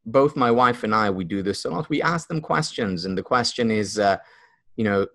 [0.06, 1.90] both my wife and I, we do this a lot.
[1.90, 4.18] We ask them questions, and the question is, uh,
[4.76, 5.06] you know,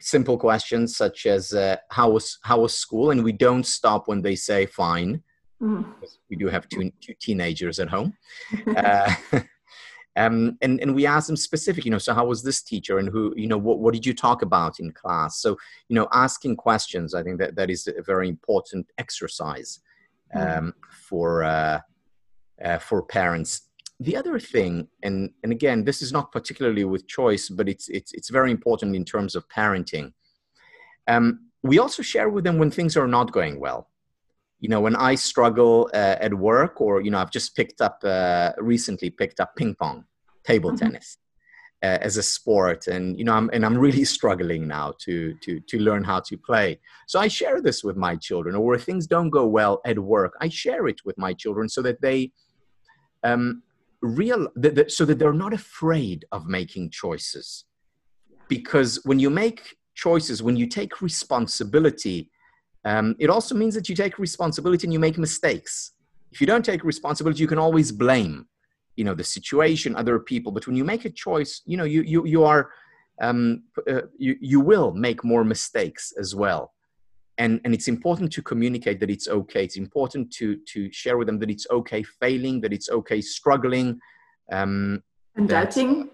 [0.00, 4.22] simple questions such as uh, how was how was school, and we don't stop when
[4.22, 5.22] they say fine.
[5.62, 5.86] Mm.
[6.28, 8.14] We do have two, two teenagers at home.
[8.76, 9.14] uh,
[10.16, 13.08] um, and, and we ask them specific, you know, so how was this teacher and
[13.08, 15.40] who, you know, what, what did you talk about in class?
[15.40, 15.56] So,
[15.88, 19.80] you know, asking questions, I think that that is a very important exercise
[20.34, 20.58] mm.
[20.58, 20.72] um, mm.
[21.08, 21.44] for,
[22.64, 23.62] uh, for parents.
[23.98, 28.12] The other thing, and, and again, this is not particularly with choice, but it's, it's,
[28.12, 30.12] it's very important in terms of parenting.
[31.08, 33.88] Um, we also share with them when things are not going well
[34.60, 38.00] you know when i struggle uh, at work or you know i've just picked up
[38.04, 40.04] uh, recently picked up ping pong
[40.44, 40.86] table mm-hmm.
[40.86, 41.18] tennis
[41.82, 45.60] uh, as a sport and you know i'm and i'm really struggling now to to
[45.60, 49.06] to learn how to play so i share this with my children or where things
[49.06, 52.30] don't go well at work i share it with my children so that they
[53.28, 53.62] um
[54.02, 54.42] real
[54.88, 57.46] so that they're not afraid of making choices
[58.48, 59.60] because when you make
[59.94, 62.18] choices when you take responsibility
[62.86, 65.90] um, it also means that you take responsibility and you make mistakes.
[66.30, 68.46] If you don't take responsibility, you can always blame,
[68.94, 70.52] you know, the situation, other people.
[70.52, 72.70] But when you make a choice, you know, you you you are,
[73.20, 76.74] um, uh, you you will make more mistakes as well.
[77.38, 79.64] And, and it's important to communicate that it's okay.
[79.64, 84.00] It's important to to share with them that it's okay failing, that it's okay struggling,
[84.50, 85.02] um,
[85.36, 86.10] and doubting?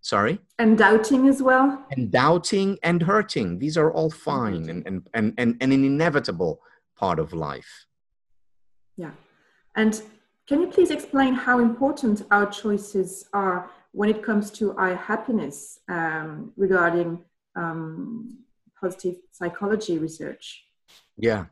[0.00, 0.38] Sorry?
[0.58, 1.84] And doubting as well?
[1.92, 3.58] And doubting and hurting.
[3.58, 6.60] These are all fine and and and, and, and an inevitable
[6.96, 7.86] part of life.
[8.96, 9.12] Yeah.
[9.76, 10.02] And
[10.48, 15.80] can you please explain how important our choices are when it comes to our happiness
[15.88, 17.22] um, regarding
[17.54, 18.38] um,
[18.80, 20.64] positive psychology research
[21.16, 21.46] yeah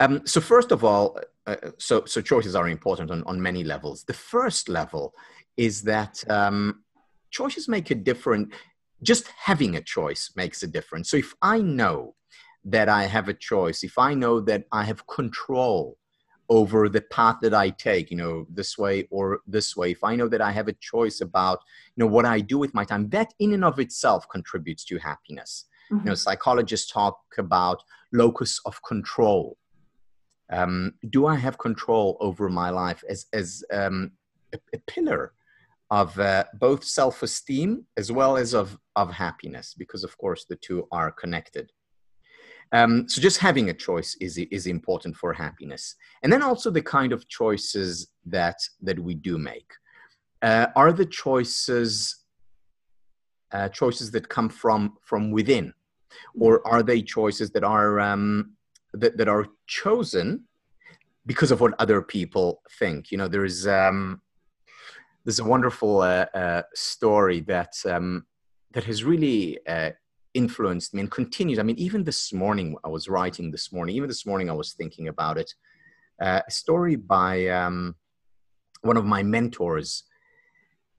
[0.00, 4.04] um, so first of all uh, so so choices are important on, on many levels
[4.04, 5.14] the first level
[5.56, 6.82] is that um,
[7.30, 8.54] choices make a difference.
[9.02, 11.10] Just having a choice makes a difference.
[11.10, 12.14] So if I know
[12.64, 15.98] that I have a choice, if I know that I have control
[16.48, 20.16] over the path that I take, you know, this way or this way, if I
[20.16, 21.58] know that I have a choice about,
[21.94, 24.98] you know, what I do with my time, that in and of itself contributes to
[24.98, 25.66] happiness.
[25.90, 25.98] Mm-hmm.
[25.98, 26.16] You know, mm-hmm.
[26.16, 29.56] psychologists talk about locus of control.
[30.50, 34.12] Um, do I have control over my life as as um,
[34.52, 35.32] a, a pillar
[35.90, 40.86] of uh, both self-esteem as well as of, of happiness because of course the two
[40.90, 41.70] are connected
[42.72, 46.82] um, so just having a choice is, is important for happiness and then also the
[46.82, 49.72] kind of choices that that we do make
[50.42, 52.24] uh, are the choices
[53.52, 55.72] uh, choices that come from from within
[56.38, 58.52] or are they choices that are um,
[58.92, 60.44] that, that are chosen
[61.26, 64.20] because of what other people think you know there's um,
[65.24, 68.24] there's a wonderful uh, uh, story that um,
[68.72, 69.90] that has really uh,
[70.34, 71.58] influenced me and continues.
[71.58, 73.96] I mean, even this morning, I was writing this morning.
[73.96, 75.52] Even this morning, I was thinking about it.
[76.20, 77.96] Uh, a story by um,
[78.82, 80.04] one of my mentors,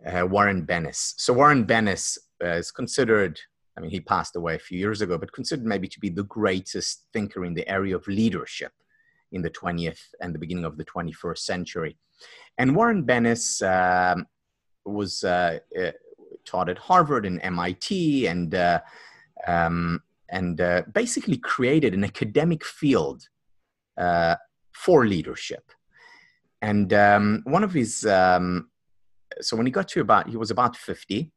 [0.05, 1.13] uh, Warren Bennis.
[1.17, 3.39] So Warren Bennis is considered.
[3.77, 6.23] I mean, he passed away a few years ago, but considered maybe to be the
[6.23, 8.71] greatest thinker in the area of leadership
[9.31, 11.97] in the 20th and the beginning of the 21st century.
[12.57, 14.25] And Warren Bennis um,
[14.85, 15.91] was uh, uh,
[16.45, 18.79] taught at Harvard and MIT and, uh,
[19.45, 23.27] um, and uh, basically created an academic field
[23.97, 24.35] uh,
[24.73, 25.71] for leadership.
[26.61, 28.69] And um, one of his, um,
[29.41, 31.31] so when he got to about, he was about 50,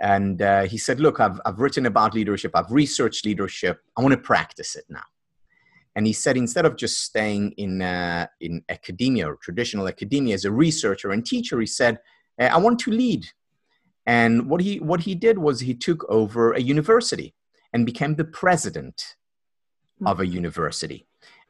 [0.00, 4.12] and uh, he said, Look, I've, I've written about leadership, I've researched leadership, I want
[4.12, 5.04] to practice it now.
[5.96, 10.44] And he said instead of just staying in, uh, in academia or traditional academia as
[10.44, 11.98] a researcher and teacher, he said,
[12.40, 13.26] uh, I want to lead.
[14.06, 17.34] And what he, what he did was he took over a university
[17.72, 18.96] and became the president
[20.00, 20.08] mm-hmm.
[20.08, 21.06] of a university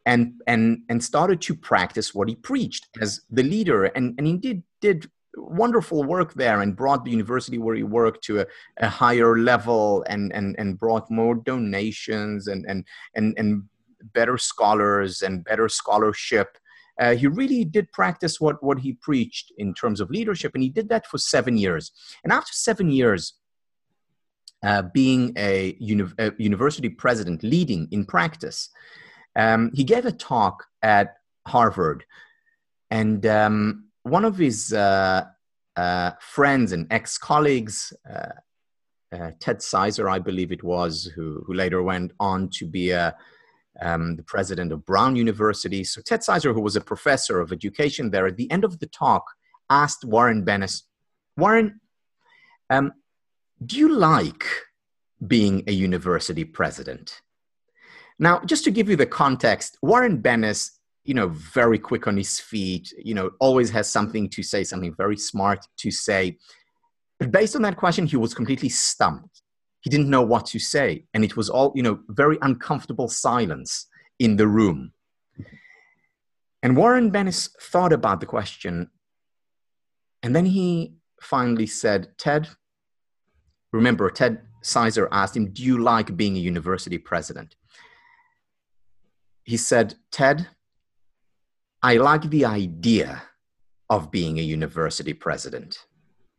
[0.06, 4.36] and and and started to practice what he preached as the leader and and he
[4.36, 8.46] did did wonderful work there and brought the university where he worked to a,
[8.78, 13.64] a higher level and and and brought more donations and and and and
[14.12, 16.58] better scholars and better scholarship.
[17.00, 20.68] Uh, he really did practice what what he preached in terms of leadership and he
[20.68, 21.92] did that for seven years.
[22.22, 23.34] And after seven years
[24.62, 28.70] uh, being a, uni- a, university president leading in practice
[29.36, 31.16] um, he gave a talk at
[31.46, 32.04] harvard.
[32.90, 35.24] And um, one of his uh,
[35.76, 38.32] uh, friends and ex-colleagues, uh,
[39.14, 43.16] uh, Ted Sizer, I believe it was, who, who later went on to be a,
[43.80, 45.82] um, the president of Brown University.
[45.84, 48.86] So Ted Sizer, who was a professor of education there, at the end of the
[48.86, 49.24] talk,
[49.70, 50.82] asked Warren Bennis,
[51.36, 51.80] Warren,
[52.70, 52.92] um,
[53.64, 54.44] do you like
[55.26, 57.22] being a university president?
[58.18, 60.73] Now, just to give you the context, Warren Bennis
[61.04, 64.94] you know, very quick on his feet, you know, always has something to say, something
[64.94, 66.38] very smart to say.
[67.18, 69.42] But based on that question, he was completely stumped.
[69.82, 71.04] He didn't know what to say.
[71.12, 73.86] And it was all, you know, very uncomfortable silence
[74.18, 74.92] in the room.
[76.62, 78.90] And Warren Bennis thought about the question.
[80.22, 82.48] And then he finally said, Ted,
[83.72, 87.56] remember, Ted Sizer asked him, Do you like being a university president?
[89.42, 90.48] He said, Ted,
[91.84, 93.22] I like the idea
[93.90, 95.84] of being a university president.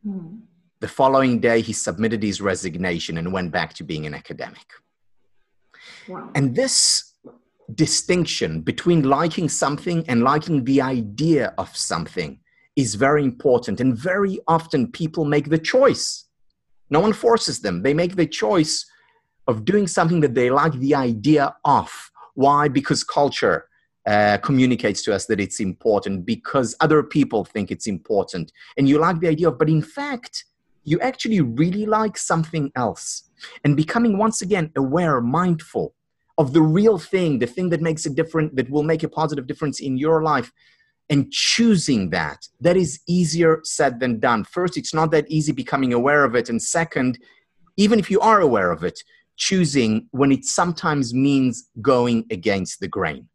[0.04, 0.40] Mm.
[0.80, 4.66] The following day, he submitted his resignation and went back to being an academic.
[6.08, 6.30] Wow.
[6.34, 7.14] And this
[7.76, 12.40] distinction between liking something and liking the idea of something
[12.74, 13.80] is very important.
[13.80, 16.24] And very often, people make the choice.
[16.90, 18.84] No one forces them, they make the choice
[19.46, 22.10] of doing something that they like the idea of.
[22.34, 22.66] Why?
[22.66, 23.68] Because culture,
[24.06, 28.52] uh, communicates to us that it's important because other people think it's important.
[28.76, 30.44] And you like the idea of but in fact
[30.84, 33.24] you actually really like something else.
[33.64, 35.94] And becoming once again aware mindful
[36.38, 39.46] of the real thing the thing that makes a difference that will make a positive
[39.46, 40.52] difference in your life
[41.08, 44.44] and choosing that that is easier said than done.
[44.44, 46.48] First it's not that easy becoming aware of it.
[46.48, 47.18] And second
[47.76, 49.02] even if you are aware of it
[49.36, 53.28] choosing when it sometimes means going against the grain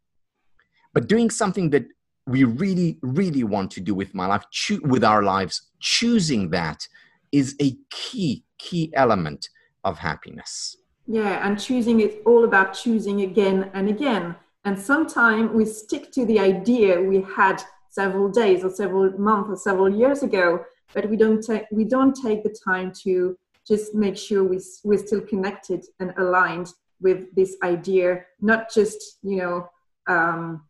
[0.92, 1.86] but doing something that
[2.26, 6.86] we really, really want to do with my life, cho- with our lives, choosing that
[7.32, 9.48] is a key, key element
[9.84, 10.76] of happiness.
[11.06, 14.36] Yeah, and choosing is all about choosing again and again.
[14.64, 19.56] And sometimes we stick to the idea we had several days or several months or
[19.56, 24.16] several years ago, but we don't take we don't take the time to just make
[24.16, 29.68] sure we we're still connected and aligned with this idea, not just you know
[30.06, 30.62] um,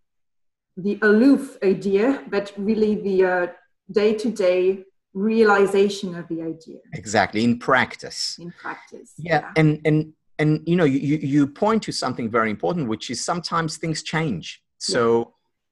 [0.77, 3.53] the aloof idea, but really the
[3.91, 6.79] day to day realization of the idea.
[6.95, 8.37] Exactly, in practice.
[8.41, 9.13] In practice.
[9.19, 9.51] Yeah, yeah.
[9.57, 13.77] and and and you know you you point to something very important, which is sometimes
[13.77, 14.63] things change.
[14.79, 15.19] So.
[15.19, 15.25] Yeah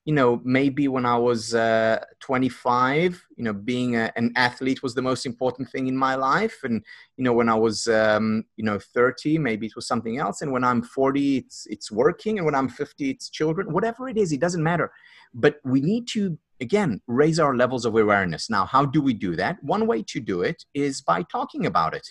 [0.05, 4.95] you know maybe when i was uh, 25 you know being a, an athlete was
[4.95, 6.59] the most important thing in my life.
[6.63, 6.83] And
[7.17, 10.43] you know when i was um, you know 30 maybe it was something else.
[10.43, 12.39] And when i'm 40 it's it's working.
[12.39, 13.73] And when i'm 50 it's children.
[13.73, 14.91] Whatever it is it doesn't matter.
[15.35, 18.49] But we need to again raise our levels of awareness.
[18.49, 19.63] Now how do we do that?
[19.63, 22.07] One way to do it is by talking about it.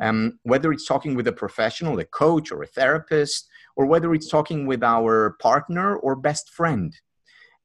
[0.00, 4.28] Um, whether it's talking with a professional a coach or a therapist or whether it's
[4.28, 6.94] talking with our partner or best friend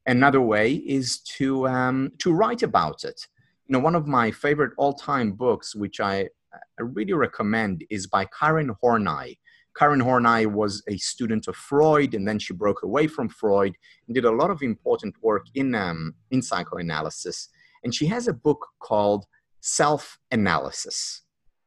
[0.06, 3.28] Another way is to um, to write about it.
[3.68, 8.26] You know, one of my favorite all-time books, which I, I really recommend, is by
[8.26, 9.40] Karen Horney.
[9.78, 13.76] Karen Horney was a student of Freud, and then she broke away from Freud
[14.08, 17.50] and did a lot of important work in um, in psychoanalysis.
[17.84, 19.26] And she has a book called
[19.62, 21.22] Self Analysis.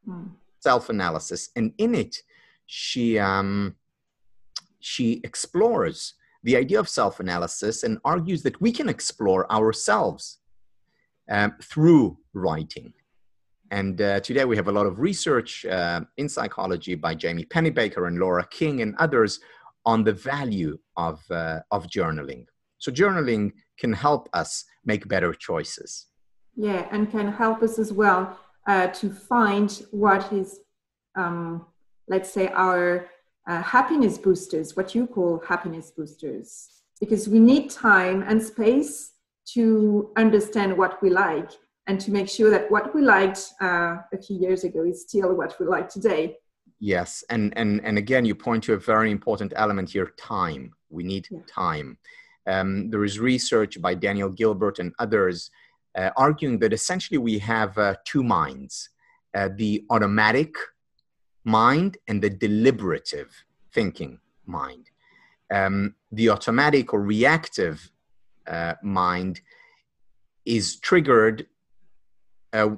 [0.05, 0.25] Hmm.
[0.61, 2.17] Self Analysis, and in it,
[2.67, 3.77] she um,
[4.81, 10.39] she explores the idea of self analysis and argues that we can explore ourselves
[11.31, 12.93] um, through writing.
[13.71, 18.07] And uh, today we have a lot of research uh, in psychology by Jamie Pennebaker
[18.07, 19.41] and Laura King and others
[19.87, 22.45] on the value of, uh, of journaling.
[22.79, 26.07] So, journaling can help us make better choices.
[26.55, 30.61] Yeah, and can help us as well uh, to find what is,
[31.17, 31.67] um,
[32.09, 33.09] let's say, our
[33.47, 36.69] uh, happiness boosters, what you call happiness boosters,
[37.01, 39.13] because we need time and space
[39.45, 41.51] to understand what we like
[41.87, 45.35] and to make sure that what we liked uh, a few years ago is still
[45.35, 46.37] what we like today.
[46.79, 50.73] Yes, and and and again, you point to a very important element here: time.
[50.91, 51.39] We need yeah.
[51.47, 51.99] time.
[52.47, 55.51] Um, there is research by Daniel Gilbert and others
[55.97, 58.91] uh, arguing that essentially we have uh, two minds:
[59.35, 60.55] uh, the automatic
[61.45, 64.91] mind and the deliberative thinking mind.
[65.53, 67.91] Um, the automatic or reactive
[68.47, 69.41] uh, mind
[70.45, 71.47] is triggered,
[72.53, 72.71] uh,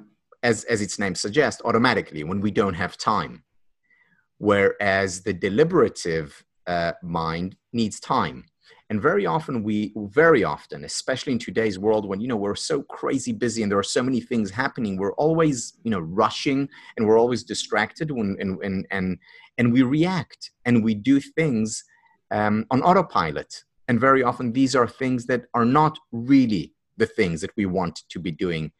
[0.43, 3.43] as, as its name suggests, automatically when we don't have time.
[4.37, 8.45] Whereas the deliberative uh, mind needs time.
[8.89, 12.83] And very often, we, very often, especially in today's world when, you know, we're so
[12.83, 17.07] crazy busy and there are so many things happening, we're always, you know, rushing and
[17.07, 19.17] we're always distracted when, and, and, and,
[19.57, 21.83] and we react and we do things
[22.29, 23.63] um, on autopilot.
[23.87, 28.03] And very often, these are things that are not really the things that we want
[28.09, 28.71] to be doing.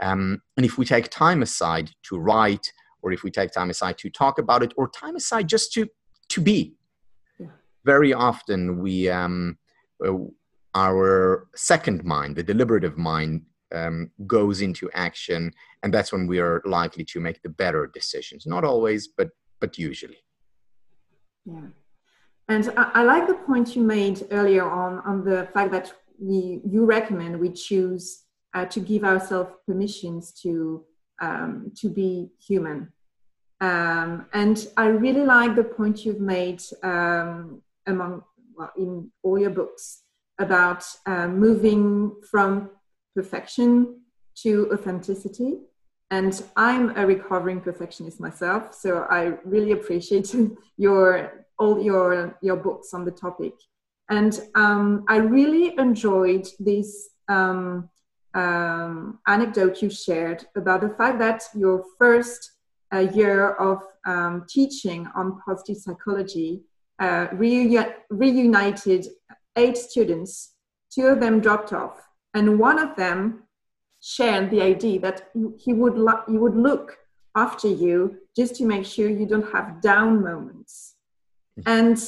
[0.00, 2.72] Um, and if we take time aside to write,
[3.02, 5.88] or if we take time aside to talk about it, or time aside just to
[6.28, 6.74] to be.
[7.84, 9.58] Very often we um,
[10.04, 10.14] uh,
[10.74, 16.62] our second mind, the deliberative mind, um, goes into action, and that's when we are
[16.64, 18.46] likely to make the better decisions.
[18.46, 19.30] Not always, but
[19.60, 20.18] but usually.
[21.44, 21.68] Yeah.
[22.48, 26.60] And I, I, like the point you made earlier on on the fact that we
[26.64, 28.24] you recommend we choose
[28.54, 30.84] uh, to give ourselves permissions to
[31.20, 32.92] um, to be human.
[33.60, 38.22] Um, and I really like the point you've made um, among
[38.56, 40.02] well, in all your books
[40.38, 42.70] about uh, moving from
[43.14, 44.00] perfection
[44.36, 45.58] to authenticity.
[46.10, 50.34] And I'm a recovering perfectionist myself, so I really appreciate
[50.76, 53.54] your all your your books on the topic.
[54.10, 57.88] And um, I really enjoyed this um,
[58.34, 62.52] um, anecdote you shared about the fact that your first
[62.92, 66.62] uh, year of um, teaching on positive psychology
[66.98, 69.06] uh, reuni- reunited
[69.56, 70.54] eight students.
[70.90, 72.00] Two of them dropped off,
[72.34, 73.44] and one of them
[74.00, 75.96] shared the idea that he would
[76.28, 76.98] he would look
[77.34, 80.94] after you just to make sure you don't have down moments.
[81.66, 81.98] And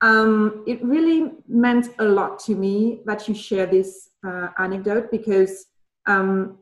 [0.00, 5.66] um, it really meant a lot to me that you share this uh, anecdote because
[6.06, 6.58] um,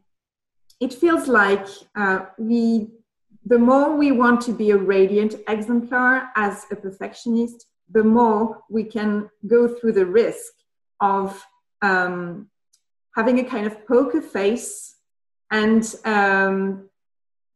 [0.81, 2.89] it feels like uh, we,
[3.47, 8.83] the more we want to be a radiant exemplar as a perfectionist, the more we
[8.83, 10.53] can go through the risk
[11.01, 11.41] of
[11.81, 12.49] um,
[13.15, 14.97] having a kind of poker face
[15.53, 16.91] and um,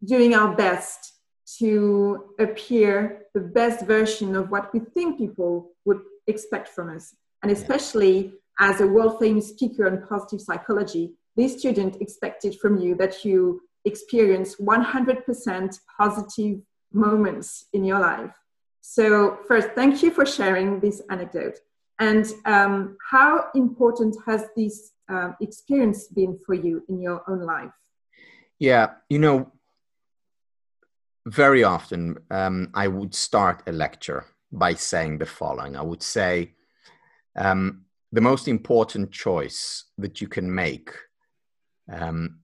[0.05, 1.15] doing our best
[1.59, 7.17] to appear the best version of what we think people would expect from us.
[7.43, 12.95] And especially as a world famous speaker on positive psychology, this student expected from you
[12.97, 16.61] that you experience 100% positive
[16.93, 18.33] moments in your life.
[18.81, 21.59] So, first, thank you for sharing this anecdote.
[21.99, 27.73] And um, how important has this um, experience been for you in your own life?
[28.59, 29.53] Yeah, you know,
[31.27, 36.55] very often um, I would start a lecture by saying the following I would say,
[37.37, 40.91] um, the most important choice that you can make
[41.93, 42.41] um,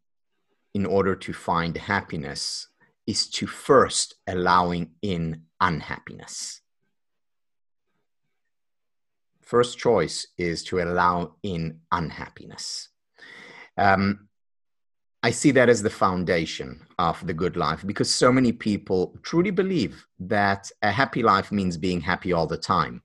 [0.76, 2.68] in order to find happiness
[3.06, 6.60] is to first allowing in unhappiness.
[9.40, 12.90] First choice is to allow in unhappiness.
[13.78, 14.28] Um,
[15.22, 19.50] I see that as the foundation of the good life because so many people truly
[19.50, 23.02] believe that a happy life means being happy all the time.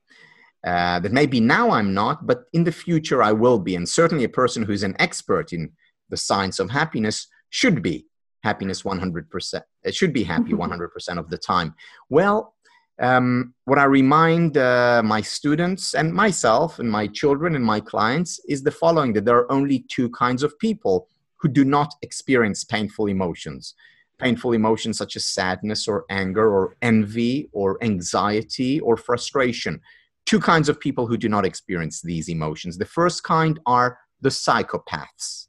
[0.67, 3.77] Uh, that maybe now I'm not, but in the future I will be.
[3.77, 5.71] And certainly a person who's an expert in
[6.09, 8.07] the science of happiness should be
[8.43, 9.61] happiness 100%.
[9.83, 11.75] It should be happy 100% of the time.
[12.09, 12.55] Well,
[12.99, 18.39] um, what I remind uh, my students and myself and my children and my clients
[18.47, 22.63] is the following that there are only two kinds of people who do not experience
[22.63, 23.73] painful emotions.
[24.19, 29.81] Painful emotions such as sadness or anger or envy or anxiety or frustration.
[30.27, 32.77] Two kinds of people who do not experience these emotions.
[32.77, 35.47] The first kind are the psychopaths.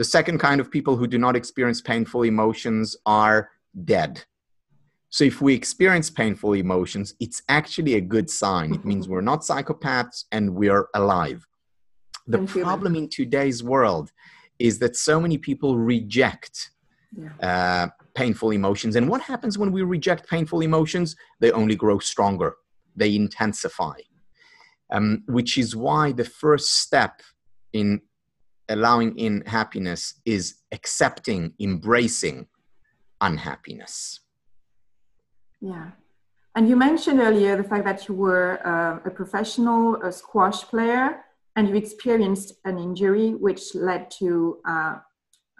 [0.00, 3.50] The second kind of people who do not experience painful emotions are
[3.84, 4.24] dead.
[5.10, 8.72] So if we experience painful emotions, it's actually a good sign.
[8.72, 11.46] It means we're not psychopaths and we're alive.
[12.26, 14.10] The problem in today's world
[14.58, 16.70] is that so many people reject
[17.14, 17.32] yeah.
[17.46, 18.96] uh, painful emotions.
[18.96, 21.14] And what happens when we reject painful emotions?
[21.40, 22.54] They only grow stronger,
[22.96, 23.98] they intensify.
[24.90, 27.20] Um, which is why the first step
[27.74, 28.00] in
[28.70, 32.46] allowing in happiness is accepting, embracing
[33.20, 34.20] unhappiness.
[35.60, 35.90] Yeah.
[36.54, 41.24] And you mentioned earlier the fact that you were uh, a professional a squash player
[41.56, 44.96] and you experienced an injury which led to uh,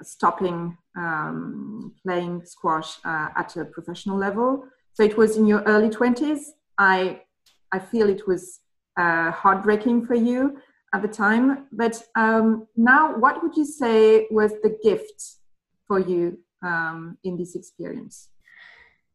[0.03, 4.65] stopping um, playing squash uh, at a professional level.
[4.95, 6.41] So it was in your early 20s.
[6.79, 7.23] I,
[7.71, 8.61] I feel it was
[8.97, 10.59] uh, heartbreaking for you
[10.93, 11.67] at the time.
[11.73, 15.37] But um, now, what would you say was the gift
[15.87, 18.29] for you um, in this experience?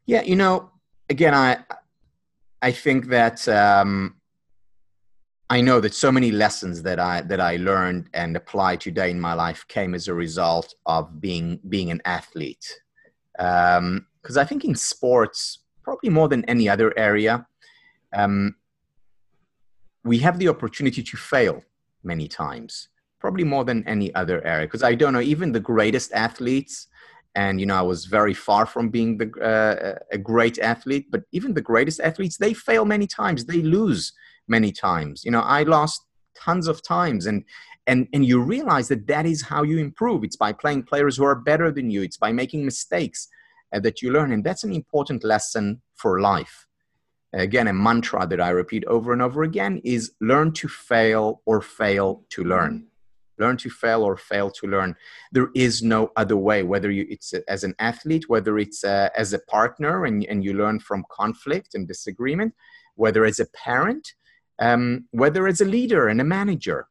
[0.06, 0.72] Yeah, you know,
[1.10, 1.60] again, I
[2.62, 4.16] I think that um,
[5.50, 9.20] I know that so many lessons that I that I learned and applied today in
[9.20, 12.82] my life came as a result of being being an athlete.
[13.38, 17.46] Because um, I think in sports, probably more than any other area,
[18.14, 18.56] um,
[20.06, 21.64] we have the opportunity to fail
[22.04, 22.90] many times,
[23.20, 24.68] probably more than any other area.
[24.68, 26.88] Because I don't know, even the greatest athletes
[27.36, 31.24] and you know i was very far from being the, uh, a great athlete but
[31.34, 34.14] even the greatest athletes they fail many times they lose
[34.48, 35.26] many times.
[35.26, 36.06] You know i lost
[36.38, 37.44] tons of times and
[37.88, 40.24] and and you realize that that is how you improve.
[40.24, 42.02] It's by playing players who are better than you.
[42.02, 43.28] It's by making mistakes
[43.74, 46.68] uh, that you learn and that's an important lesson for life
[47.42, 51.62] again a mantra that i repeat over and over again is learn to fail or
[51.62, 52.88] fail to learn.
[53.38, 54.96] Learn to fail or fail to learn.
[55.34, 59.10] There is no other way whether you it's a, as an athlete whether it's uh,
[59.16, 62.54] as a partner and, and you learn from conflict and disagreement
[62.96, 64.14] whether as a parent
[64.60, 66.88] um, whether as a leader and a manager.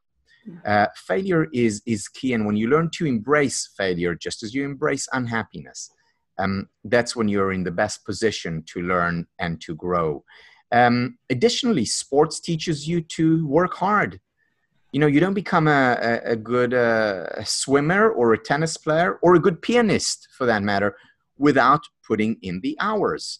[0.63, 4.63] Uh, failure is is key and when you learn to embrace failure just as you
[4.63, 5.89] embrace unhappiness
[6.37, 10.23] um, that's when you're in the best position to learn and to grow.
[10.71, 14.19] Um, additionally sports teaches you to work hard.
[14.91, 19.19] You know you don't become a, a, a good uh, swimmer or a tennis player
[19.21, 20.95] or a good pianist for that matter
[21.37, 23.39] without putting in the hours.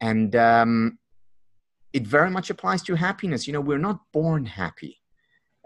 [0.00, 0.98] And um,
[1.92, 3.46] it very much applies to happiness.
[3.46, 4.98] You know we're not born happy.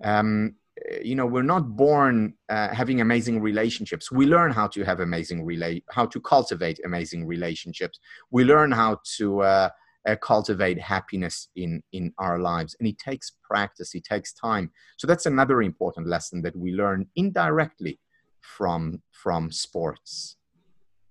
[0.02, 0.56] Um,
[1.02, 4.10] you know we're not born uh, having amazing relationships.
[4.10, 7.98] We learn how to have amazing relate how to cultivate amazing relationships.
[8.30, 9.68] We learn how to uh,
[10.08, 12.74] uh, cultivate happiness in in our lives.
[12.78, 14.70] And it takes practice it takes time.
[14.96, 18.00] So that's another important lesson that we learn indirectly
[18.40, 20.36] from from sports.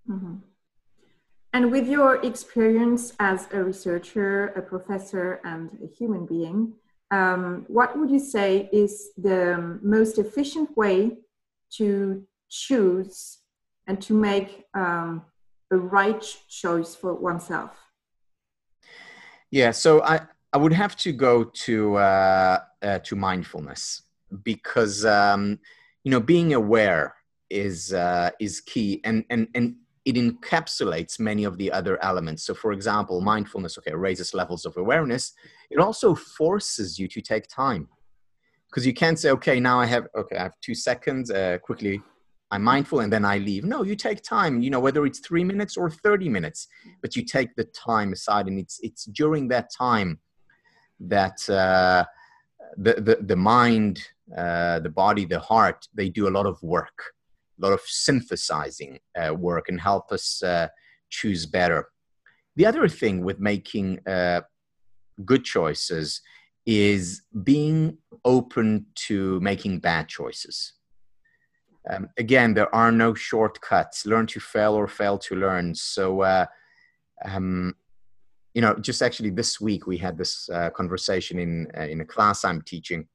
[0.10, 0.38] Mm-hmm.
[1.54, 6.74] and with your experience as a researcher a professor and a human being
[7.12, 11.18] um, what would you say is the most efficient way
[11.72, 13.40] to choose
[13.86, 15.24] and to make um,
[15.72, 17.78] a right choice for oneself?
[19.52, 20.22] Yeah, so I,
[20.54, 24.04] I would have to go to uh, uh, to mindfulness
[24.44, 25.60] because um,
[26.06, 27.16] you know being aware
[27.50, 29.02] is uh, is key.
[29.04, 32.44] And and and it encapsulates many of the other elements.
[32.44, 35.34] So, for example, mindfulness okay raises levels of awareness.
[35.70, 37.88] It also forces you to take time
[38.70, 42.02] because you can't say okay now I have okay I have two seconds uh, quickly
[42.52, 43.64] I'm mindful and then I leave.
[43.64, 46.68] No, you take time, you know, whether it's three minutes or 30 minutes,
[47.02, 48.48] but you take the time aside.
[48.48, 50.20] And it's, it's during that time
[51.00, 52.04] that uh,
[52.78, 54.02] the, the, the mind,
[54.38, 57.14] uh, the body, the heart, they do a lot of work,
[57.62, 60.68] lot of synthesizing uh, work and help us uh,
[61.10, 61.90] choose better.
[62.56, 64.42] The other thing with making uh,
[65.26, 66.22] good choices
[66.66, 70.74] is being open to making bad choices
[71.90, 74.06] um, again, there are no shortcuts.
[74.06, 75.74] Learn to fail or fail to learn.
[75.74, 76.46] So, uh,
[77.26, 77.76] um,
[78.54, 82.06] you know, just actually this week we had this uh, conversation in uh, in a
[82.06, 83.08] class I'm teaching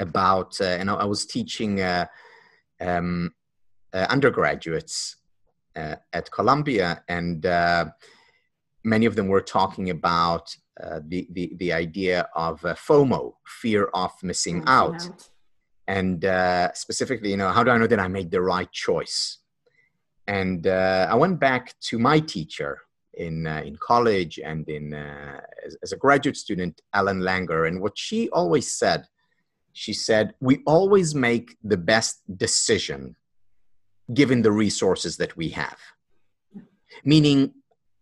[0.00, 1.76] about, and I was teaching
[2.82, 3.32] um,
[3.92, 5.16] uh, undergraduates
[5.74, 7.42] at Columbia, and
[8.84, 10.54] many of them were talking about
[11.08, 15.02] the, the the idea of FOMO, fear of missing out.
[15.06, 15.30] out
[15.88, 19.38] and uh, specifically, you know, how do I know that I made the right choice?
[20.26, 22.80] And uh, I went back to my teacher
[23.14, 27.80] in uh, in college and in uh, as, as, a graduate student, Ellen Langer, and
[27.80, 29.06] what she always said,
[29.72, 33.16] she said, we always make the best decision
[34.12, 35.78] given the resources that we have.
[37.04, 37.54] Meaning,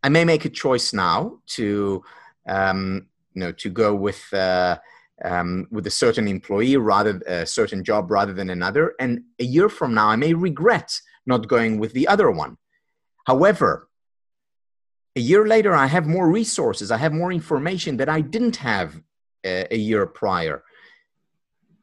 [0.02, 2.02] I may make a choice now to,
[2.48, 4.78] um, you know, to go with uh,
[5.24, 9.68] um, with a certain employee rather a certain job rather than another and a year
[9.68, 12.56] from now i may regret not going with the other one
[13.26, 13.88] however
[15.16, 19.00] a year later i have more resources i have more information that i didn't have
[19.44, 20.62] a, a year prior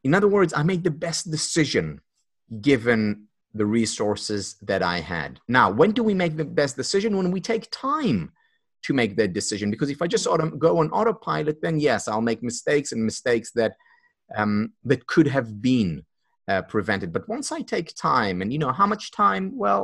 [0.07, 1.99] in other words i made the best decision
[2.61, 5.39] given the resources that i had.
[5.47, 7.17] Now when do we make the best decision?
[7.17, 8.31] When we take time
[8.85, 9.69] to make that decision.
[9.73, 13.49] Because if i just auto- go on autopilot then yes i'll make mistakes and mistakes
[13.59, 13.73] that
[14.39, 15.91] um, that could have been
[16.51, 17.09] uh, prevented.
[17.15, 19.45] But once i take time and you know how much time?
[19.65, 19.83] Well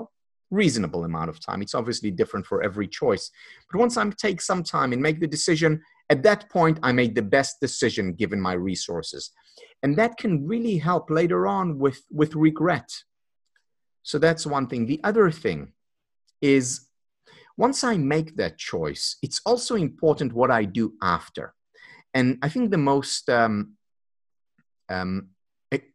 [0.64, 1.64] reasonable amount of time.
[1.64, 3.26] It's obviously different for every choice.
[3.70, 7.14] But once i take some time and make the decision at that point i made
[7.16, 9.32] the best decision given my resources
[9.82, 12.90] and that can really help later on with with regret
[14.04, 15.74] so that's one thing the other thing
[16.42, 16.88] is
[17.58, 21.54] once I make that choice, it's also important what I do after.
[22.14, 23.74] And I think the most um,
[24.90, 25.30] um,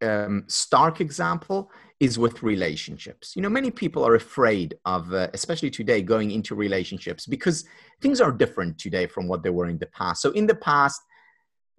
[0.02, 3.34] um, stark example is with relationships.
[3.34, 7.64] You know, many people are afraid of, uh, especially today, going into relationships because
[8.00, 10.22] things are different today from what they were in the past.
[10.22, 11.00] So in the past,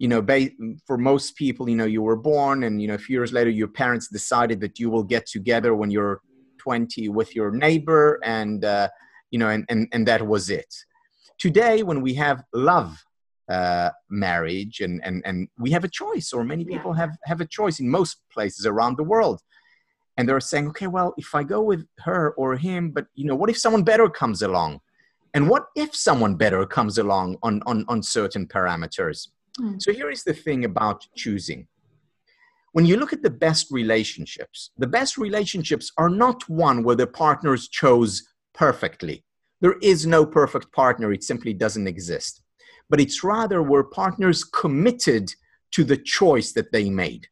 [0.00, 0.48] you know, ba-
[0.86, 3.50] for most people, you know, you were born and, you know, a few years later,
[3.50, 6.22] your parents decided that you will get together when you're
[6.58, 8.88] 20 with your neighbor and, uh,
[9.30, 10.74] you know, and, and, and that was it.
[11.38, 12.96] Today, when we have love
[13.50, 17.00] uh, marriage and, and, and we have a choice, or many people yeah.
[17.02, 19.42] have, have a choice in most places around the world.
[20.16, 23.36] And they're saying, okay, well, if I go with her or him, but you know,
[23.36, 24.80] what if someone better comes along?
[25.34, 29.28] And what if someone better comes along on, on, on certain parameters?
[29.58, 29.80] Mm.
[29.80, 31.66] So here is the thing about choosing.
[32.72, 37.06] When you look at the best relationships, the best relationships are not one where the
[37.06, 39.24] partners chose perfectly.
[39.60, 42.42] There is no perfect partner, it simply doesn't exist.
[42.88, 45.32] But it's rather where partners committed
[45.72, 47.28] to the choice that they made.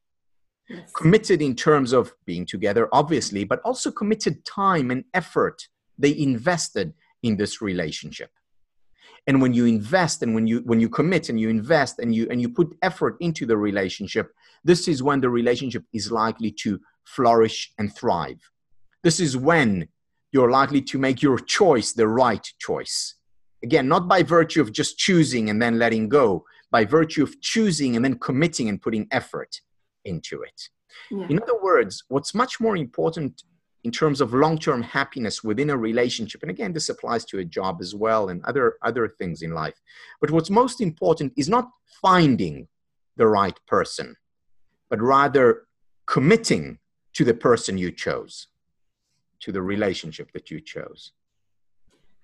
[0.69, 0.91] Yes.
[0.93, 5.67] Committed in terms of being together, obviously, but also committed time and effort
[5.99, 6.93] they invested
[7.23, 8.31] in this relationship.
[9.27, 12.27] And when you invest and when you when you commit and you invest and you
[12.31, 14.33] and you put effort into the relationship,
[14.65, 18.41] this is when the relationship is likely to flourish and thrive.
[19.03, 19.89] This is when
[20.33, 23.15] you're likely to make your choice the right choice.
[23.63, 27.97] Again, not by virtue of just choosing and then letting go, by virtue of choosing
[27.97, 29.61] and then committing and putting effort
[30.05, 30.69] into it.
[31.11, 31.27] Yeah.
[31.29, 33.43] In other words, what's much more important
[33.89, 37.75] in terms of long-term happiness within a relationship and again this applies to a job
[37.81, 39.79] as well and other other things in life
[40.21, 41.67] but what's most important is not
[42.07, 42.57] finding
[43.21, 44.09] the right person
[44.91, 45.45] but rather
[46.07, 46.79] committing
[47.17, 48.49] to the person you chose
[49.41, 51.13] to the relationship that you chose.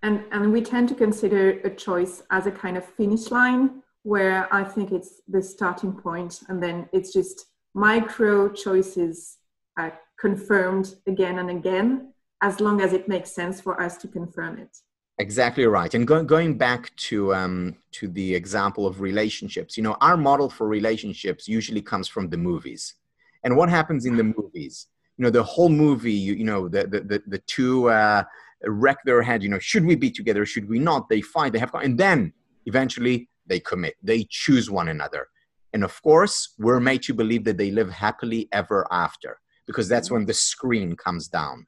[0.02, 4.52] And, and we tend to consider a choice as a kind of finish line where
[4.52, 9.38] I think it's the starting point and then it's just micro choices
[9.78, 12.12] uh, confirmed again and again
[12.42, 14.76] as long as it makes sense for us to confirm it.
[15.18, 15.94] Exactly right.
[15.94, 20.50] And go, going back to um, to the example of relationships, you know, our model
[20.50, 22.94] for relationships usually comes from the movies.
[23.44, 24.88] And what happens in the movies?
[25.16, 28.22] you know the whole movie you, you know the the the, the two uh,
[28.66, 31.58] wreck their head you know should we be together should we not they fight they
[31.58, 32.32] have and then
[32.66, 35.28] eventually they commit they choose one another
[35.72, 40.10] and of course we're made to believe that they live happily ever after because that's
[40.10, 41.66] when the screen comes down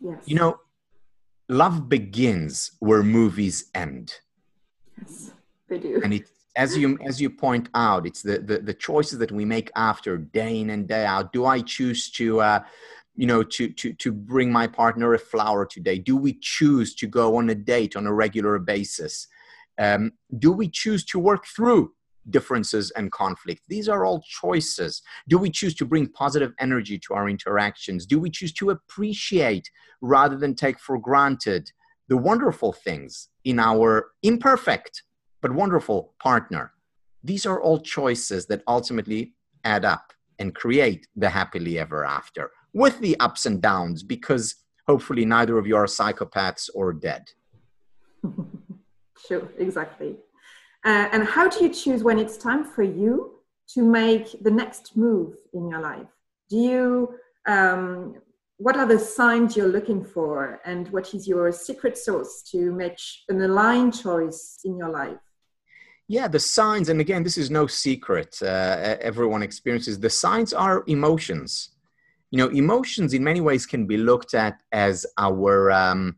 [0.00, 0.18] yes.
[0.26, 0.58] you know
[1.48, 4.14] love begins where movies end
[4.98, 5.32] yes
[5.68, 9.18] they do and it as you as you point out, it's the, the, the choices
[9.18, 11.32] that we make after day in and day out.
[11.32, 12.60] Do I choose to uh,
[13.14, 15.98] you know to to to bring my partner a flower today?
[15.98, 19.28] Do we choose to go on a date on a regular basis?
[19.78, 21.92] Um, do we choose to work through
[22.30, 23.62] differences and conflict?
[23.68, 25.02] These are all choices.
[25.28, 28.06] Do we choose to bring positive energy to our interactions?
[28.06, 29.70] Do we choose to appreciate
[30.00, 31.70] rather than take for granted
[32.08, 35.02] the wonderful things in our imperfect
[35.42, 36.72] but wonderful partner.
[37.22, 42.98] These are all choices that ultimately add up and create the happily ever after with
[43.00, 44.56] the ups and downs because
[44.86, 47.24] hopefully neither of you are psychopaths or dead.
[49.26, 50.16] sure, exactly.
[50.84, 53.40] Uh, and how do you choose when it's time for you
[53.74, 56.06] to make the next move in your life?
[56.48, 57.14] Do you,
[57.46, 58.16] um,
[58.58, 62.98] what are the signs you're looking for, and what is your secret sauce to make
[63.28, 65.18] an aligned choice in your life?
[66.08, 68.38] Yeah, the signs, and again, this is no secret.
[68.40, 71.70] Uh, everyone experiences the signs are emotions.
[72.30, 76.16] You know, emotions in many ways can be looked at as our um,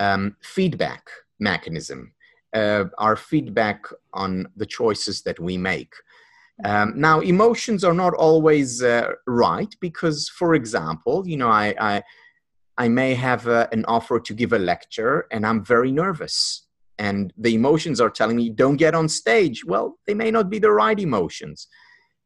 [0.00, 2.12] um, feedback mechanism,
[2.54, 5.92] uh, our feedback on the choices that we make.
[6.64, 12.02] Um, now, emotions are not always uh, right because, for example, you know, I, I,
[12.78, 16.64] I may have uh, an offer to give a lecture and I'm very nervous
[16.98, 20.58] and the emotions are telling me don't get on stage well they may not be
[20.58, 21.66] the right emotions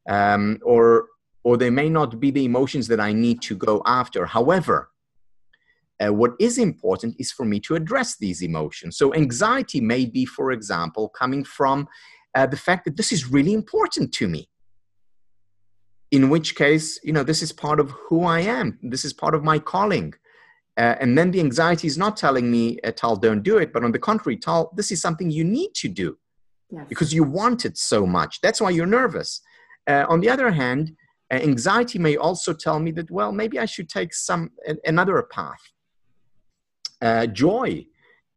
[0.08, 1.06] um, or
[1.44, 4.90] or they may not be the emotions that i need to go after however
[6.00, 8.96] Uh, what is important is for me to address these emotions.
[8.96, 11.88] So, anxiety may be, for example, coming from
[12.34, 14.48] uh, the fact that this is really important to me.
[16.10, 19.34] In which case, you know, this is part of who I am, this is part
[19.34, 20.14] of my calling.
[20.76, 23.82] Uh, and then the anxiety is not telling me, uh, Tal, don't do it, but
[23.82, 26.16] on the contrary, Tal, this is something you need to do
[26.70, 26.86] yes.
[26.88, 28.40] because you want it so much.
[28.40, 29.40] That's why you're nervous.
[29.88, 30.92] Uh, on the other hand,
[31.32, 34.50] uh, anxiety may also tell me that, well, maybe I should take some
[34.84, 35.60] another path.
[37.00, 37.86] Uh, joy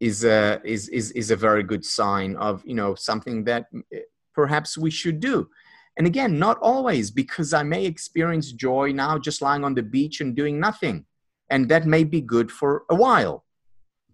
[0.00, 3.98] is a, is, is, is a very good sign of, you know, something that uh,
[4.34, 5.48] perhaps we should do.
[5.96, 10.20] And again, not always, because I may experience joy now just lying on the beach
[10.20, 11.04] and doing nothing.
[11.50, 13.44] And that may be good for a while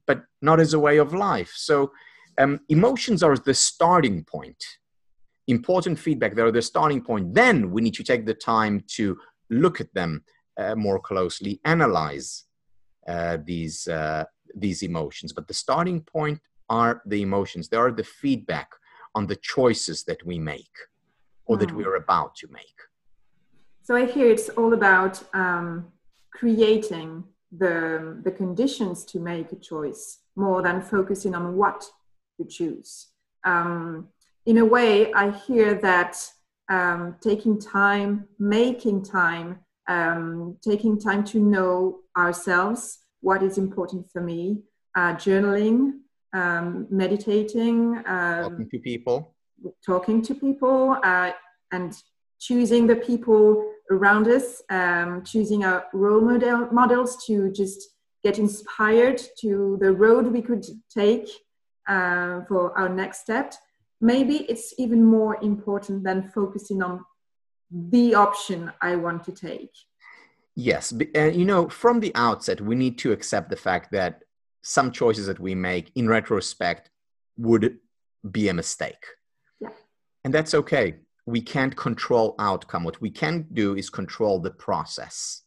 [0.08, 1.52] but not as a way of life.
[1.54, 1.92] So
[2.38, 4.64] um, emotions are the starting point.
[5.46, 7.34] Important feedback they're the starting point.
[7.34, 9.16] Then we need to take the time to
[9.50, 10.24] look at them
[10.56, 12.44] uh, more closely analyze
[13.06, 14.24] uh, these uh,
[14.54, 18.70] these emotions but the starting point are the emotions they are the feedback
[19.14, 20.76] on the choices that we make
[21.46, 21.76] or that hmm.
[21.76, 22.78] we're about to make
[23.82, 25.86] so i hear it's all about um,
[26.32, 27.24] creating
[27.56, 31.84] the, the conditions to make a choice more than focusing on what
[32.38, 33.08] you choose.
[33.44, 34.08] Um,
[34.46, 36.16] in a way, I hear that
[36.70, 44.20] um, taking time, making time, um, taking time to know ourselves, what is important for
[44.20, 44.62] me,
[44.96, 46.00] uh, journaling,
[46.32, 49.34] um, meditating, um, talking to people,
[49.84, 51.32] talking to people, uh,
[51.72, 51.94] and
[52.38, 57.90] choosing the people around us, um, choosing our role model models to just
[58.22, 61.28] get inspired to the road we could take
[61.88, 63.54] uh, for our next step.
[64.00, 67.04] Maybe it's even more important than focusing on
[67.70, 69.72] the option I want to take.
[70.60, 74.22] Yes, and you know, from the outset, we need to accept the fact that
[74.62, 76.90] some choices that we make in retrospect
[77.36, 77.78] would
[78.28, 79.04] be a mistake.
[79.60, 79.68] Yeah.
[80.24, 80.96] And that's okay
[81.28, 82.84] we can't control outcome.
[82.84, 85.42] What we can do is control the process.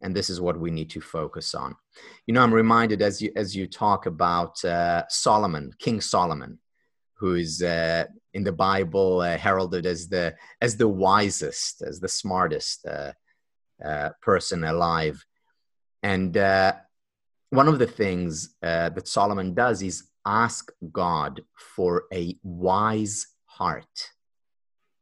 [0.00, 1.76] And this is what we need to focus on.
[2.26, 6.58] You know, I'm reminded as you as you talk about uh, Solomon, King Solomon,
[7.18, 12.08] who is uh, in the Bible uh, heralded as the as the wisest, as the
[12.08, 12.86] smartest
[13.84, 15.24] uh, person alive.
[16.02, 16.74] And uh,
[17.50, 24.10] one of the things uh, that Solomon does is ask God for a wise heart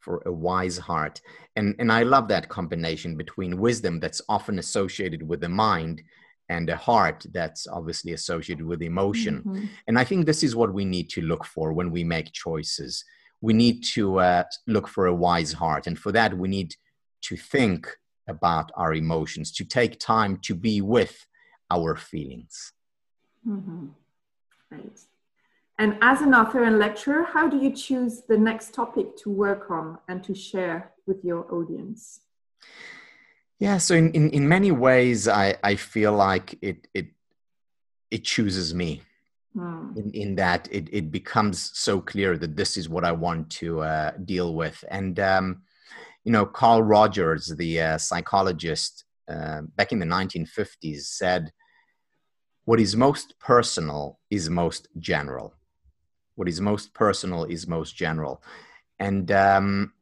[0.07, 1.21] for a wise heart.
[1.57, 6.01] And, and I love that combination between wisdom that's often associated with the mind
[6.49, 9.39] and a heart that's obviously associated with emotion.
[9.39, 9.65] Mm-hmm.
[9.89, 13.05] And I think this is what we need to look for when we make choices.
[13.41, 15.89] We need to uh, look for a wise heart.
[15.89, 16.77] And for that, we need
[17.23, 17.89] to think
[18.29, 21.27] about our emotions, to take time to be with
[21.71, 22.73] our feelings.
[23.47, 23.87] Mm-hmm.
[24.71, 25.01] Right.
[25.79, 29.71] And as an author and lecturer, how do you choose the next topic to work
[29.71, 32.21] on and to share with your audience?
[33.59, 37.09] Yeah, so in, in, in many ways, I, I feel like it, it,
[38.11, 39.03] it chooses me.
[39.55, 39.93] Hmm.
[39.97, 43.81] In, in that it, it becomes so clear that this is what I want to
[43.81, 44.85] uh, deal with.
[44.91, 45.63] And, um,
[46.27, 51.53] you know, Carl Rogers, the uh, psychologist uh, back in the 1950s, said,
[52.65, 55.55] What is most personal is most general.
[56.35, 58.43] What is most personal is most general.
[58.99, 59.93] And um,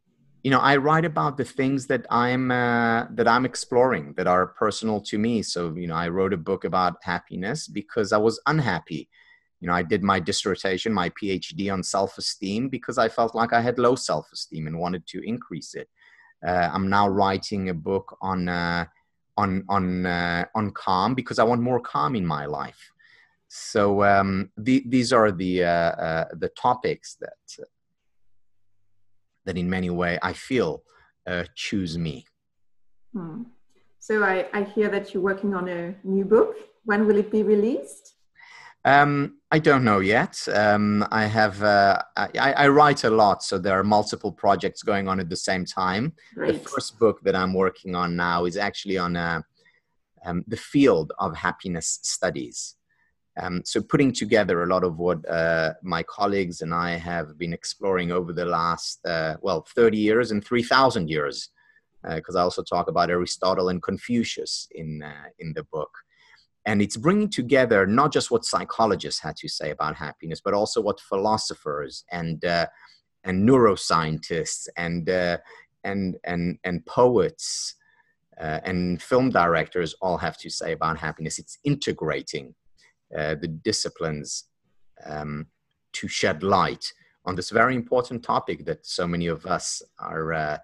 [0.43, 4.47] you know i write about the things that i'm uh, that i'm exploring that are
[4.49, 5.43] personal to me.
[5.43, 9.09] So you know i wrote a book about happiness because i was unhappy.
[9.61, 13.63] You know i did my dissertation my phd on self-esteem because i felt like i
[13.63, 15.89] had low self-esteem and wanted to increase it
[16.45, 18.85] i'm now writing a book on uh,
[19.37, 22.93] on on uh, on calm because i want more calm in my life
[23.49, 27.67] so um, the, these are the uh, uh, the topics that
[29.45, 30.83] that in many way I feel
[31.27, 32.27] uh, choose me.
[33.13, 33.43] Hmm.
[33.99, 36.57] So I, I hear that you're working on a new book.
[36.85, 38.14] When will it be released?
[38.85, 40.47] Um, I don't know yet.
[40.53, 45.09] Um, I have uh, I, I, write a lot, so there are multiple projects going
[45.09, 46.13] on at the same time.
[46.35, 46.63] Great.
[46.63, 49.41] The first book that I'm working on now is actually on uh,
[50.27, 52.77] um, the field of happiness studies.
[53.41, 57.53] Um, so putting together a lot of what uh, my colleagues and I have been
[57.53, 61.49] exploring over the last, uh, well, 30 years and 3,000 years,
[62.03, 65.91] because uh, I also talk about Aristotle and Confucius in, uh, in the book.
[66.67, 70.81] And it's bringing together not just what psychologists had to say about happiness, but also
[70.81, 72.67] what philosophers and, uh,
[73.25, 75.39] and neuroscientists and, uh,
[75.85, 77.75] and, and, and poets
[78.41, 81.39] uh, and film directors all have to say about happiness.
[81.39, 82.55] It's integrating
[83.17, 84.45] uh, the disciplines
[85.05, 85.47] um,
[85.93, 86.93] to shed light
[87.27, 90.33] on this very important topic that so many of us are.
[90.33, 90.59] Uh,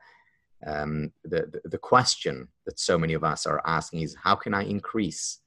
[0.66, 4.52] um, the, the, the question that so many of us are asking is how can
[4.52, 5.38] I increase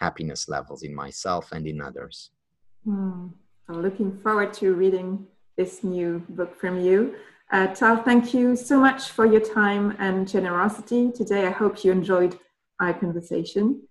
[0.00, 2.30] happiness levels in myself and in others?
[2.86, 3.32] Mm.
[3.68, 5.26] I'm looking forward to reading
[5.56, 7.14] this new book from you.
[7.52, 11.46] Uh, Tal, thank you so much for your time and generosity today.
[11.46, 12.38] I hope you enjoyed
[12.80, 13.82] our conversation.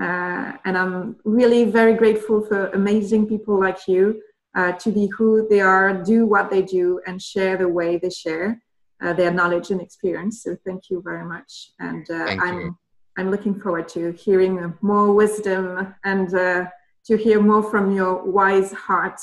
[0.00, 4.22] Uh, and I'm really very grateful for amazing people like you
[4.56, 8.10] uh, to be who they are, do what they do, and share the way they
[8.10, 8.62] share
[9.02, 10.42] uh, their knowledge and experience.
[10.42, 11.72] So thank you very much.
[11.78, 12.78] And uh, I'm, you.
[13.18, 16.66] I'm looking forward to hearing more wisdom and uh,
[17.06, 19.20] to hear more from your wise heart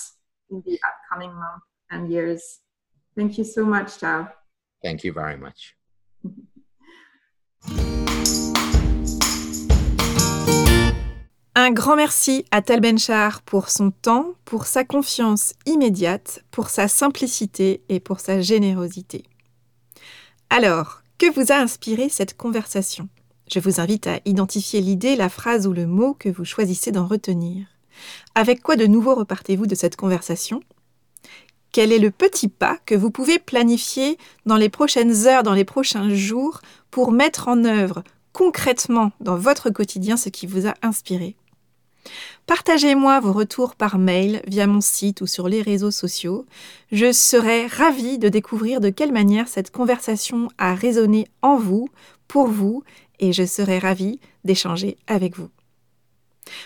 [0.52, 2.60] in the upcoming month and years.
[3.16, 4.28] Thank you so much, Tal.
[4.84, 5.78] Thank you very much.
[11.56, 16.90] Un grand merci à Tal Benchar pour son temps, pour sa confiance immédiate, pour sa
[16.90, 19.24] simplicité et pour sa générosité.
[20.50, 23.08] Alors, que vous a inspiré cette conversation?
[23.52, 27.06] Je vous invite à identifier l'idée, la phrase ou le mot que vous choisissez d'en
[27.06, 27.68] retenir.
[28.34, 30.62] Avec quoi de nouveau repartez-vous de cette conversation?
[31.72, 35.66] Quel est le petit pas que vous pouvez planifier dans les prochaines heures, dans les
[35.66, 41.36] prochains jours, pour mettre en œuvre concrètement dans votre quotidien ce qui vous a inspiré?
[42.46, 46.46] Partagez-moi vos retours par mail, via mon site ou sur les réseaux sociaux.
[46.92, 51.90] Je serai ravie de découvrir de quelle manière cette conversation a résonné en vous,
[52.28, 52.84] pour vous,
[53.20, 55.50] et je serai ravie d'échanger avec vous.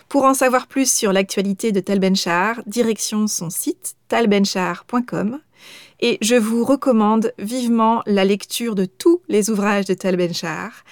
[0.07, 5.39] Pour en savoir plus sur l'actualité de Tal Benchar, direction son site talbenchar.com.
[6.01, 10.83] Et je vous recommande vivement la lecture de tous les ouvrages de Tal Benchar,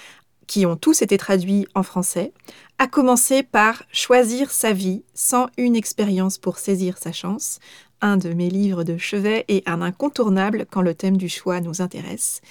[0.47, 2.34] qui ont tous été traduits en français,
[2.78, 7.60] à commencer par Choisir sa vie sans une expérience pour saisir sa chance,
[8.01, 11.81] un de mes livres de chevet et un incontournable quand le thème du choix nous
[11.81, 12.41] intéresse,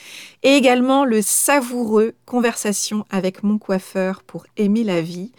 [0.42, 5.32] et également le savoureux Conversation avec mon coiffeur pour aimer la vie,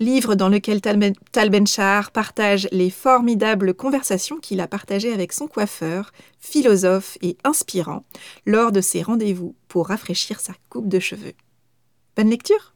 [0.00, 6.12] livre dans lequel Tal Benchar partage les formidables conversations qu'il a partagées avec son coiffeur,
[6.38, 8.04] philosophe et inspirant,
[8.46, 11.34] lors de ses rendez-vous pour rafraîchir sa coupe de cheveux.
[12.16, 12.74] Bonne lecture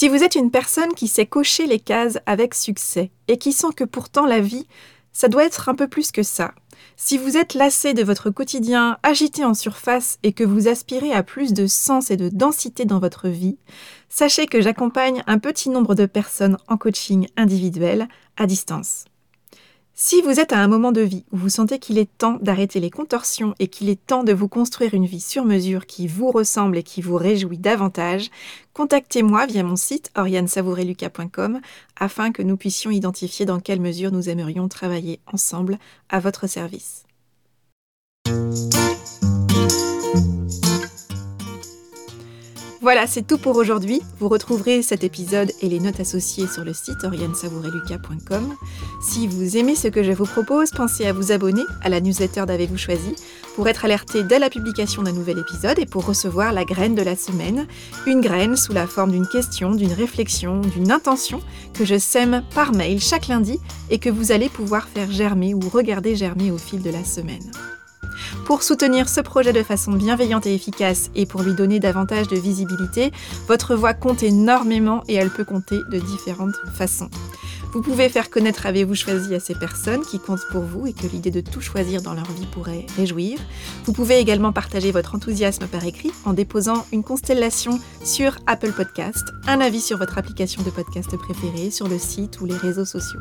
[0.00, 3.74] Si vous êtes une personne qui sait cocher les cases avec succès et qui sent
[3.76, 4.66] que pourtant la vie,
[5.12, 6.54] ça doit être un peu plus que ça.
[6.96, 11.22] Si vous êtes lassé de votre quotidien agité en surface et que vous aspirez à
[11.22, 13.58] plus de sens et de densité dans votre vie,
[14.08, 19.04] sachez que j'accompagne un petit nombre de personnes en coaching individuel à distance.
[20.02, 22.80] Si vous êtes à un moment de vie où vous sentez qu'il est temps d'arrêter
[22.80, 26.30] les contorsions et qu'il est temps de vous construire une vie sur mesure qui vous
[26.30, 28.30] ressemble et qui vous réjouit davantage,
[28.72, 31.60] contactez-moi via mon site oriansavoureluca.com
[31.98, 35.78] afin que nous puissions identifier dans quelle mesure nous aimerions travailler ensemble
[36.08, 37.04] à votre service.
[42.82, 44.00] Voilà, c'est tout pour aujourd'hui.
[44.18, 48.54] Vous retrouverez cet épisode et les notes associées sur le site oriansavoureluca.com.
[49.02, 52.46] Si vous aimez ce que je vous propose, pensez à vous abonner à la newsletter
[52.46, 53.14] d'Avez-vous choisi
[53.54, 57.02] pour être alerté dès la publication d'un nouvel épisode et pour recevoir la graine de
[57.02, 57.66] la semaine,
[58.06, 61.40] une graine sous la forme d'une question, d'une réflexion, d'une intention
[61.74, 63.60] que je sème par mail chaque lundi
[63.90, 67.50] et que vous allez pouvoir faire germer ou regarder germer au fil de la semaine.
[68.44, 72.36] Pour soutenir ce projet de façon bienveillante et efficace et pour lui donner davantage de
[72.36, 73.12] visibilité,
[73.48, 77.10] votre voix compte énormément et elle peut compter de différentes façons.
[77.72, 81.06] Vous pouvez faire connaître Avez-vous choisi à ces personnes qui comptent pour vous et que
[81.06, 83.38] l'idée de tout choisir dans leur vie pourrait réjouir?
[83.84, 89.28] Vous pouvez également partager votre enthousiasme par écrit en déposant une constellation sur Apple Podcast,
[89.46, 93.20] un avis sur votre application de podcast préférée, sur le site ou les réseaux sociaux.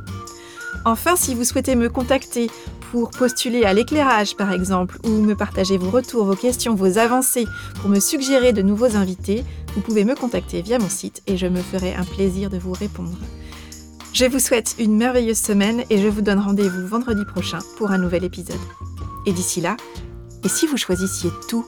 [0.86, 2.50] Enfin, si vous souhaitez me contacter
[2.92, 7.46] pour postuler à l'éclairage par exemple, ou me partager vos retours, vos questions, vos avancées,
[7.82, 9.44] pour me suggérer de nouveaux invités,
[9.76, 12.74] vous pouvez me contacter via mon site et je me ferai un plaisir de vous
[12.74, 13.18] répondre.
[14.14, 17.98] Je vous souhaite une merveilleuse semaine et je vous donne rendez-vous vendredi prochain pour un
[17.98, 18.58] nouvel épisode.
[19.26, 19.78] Et d'ici là,
[20.44, 21.66] et si vous choisissiez tout?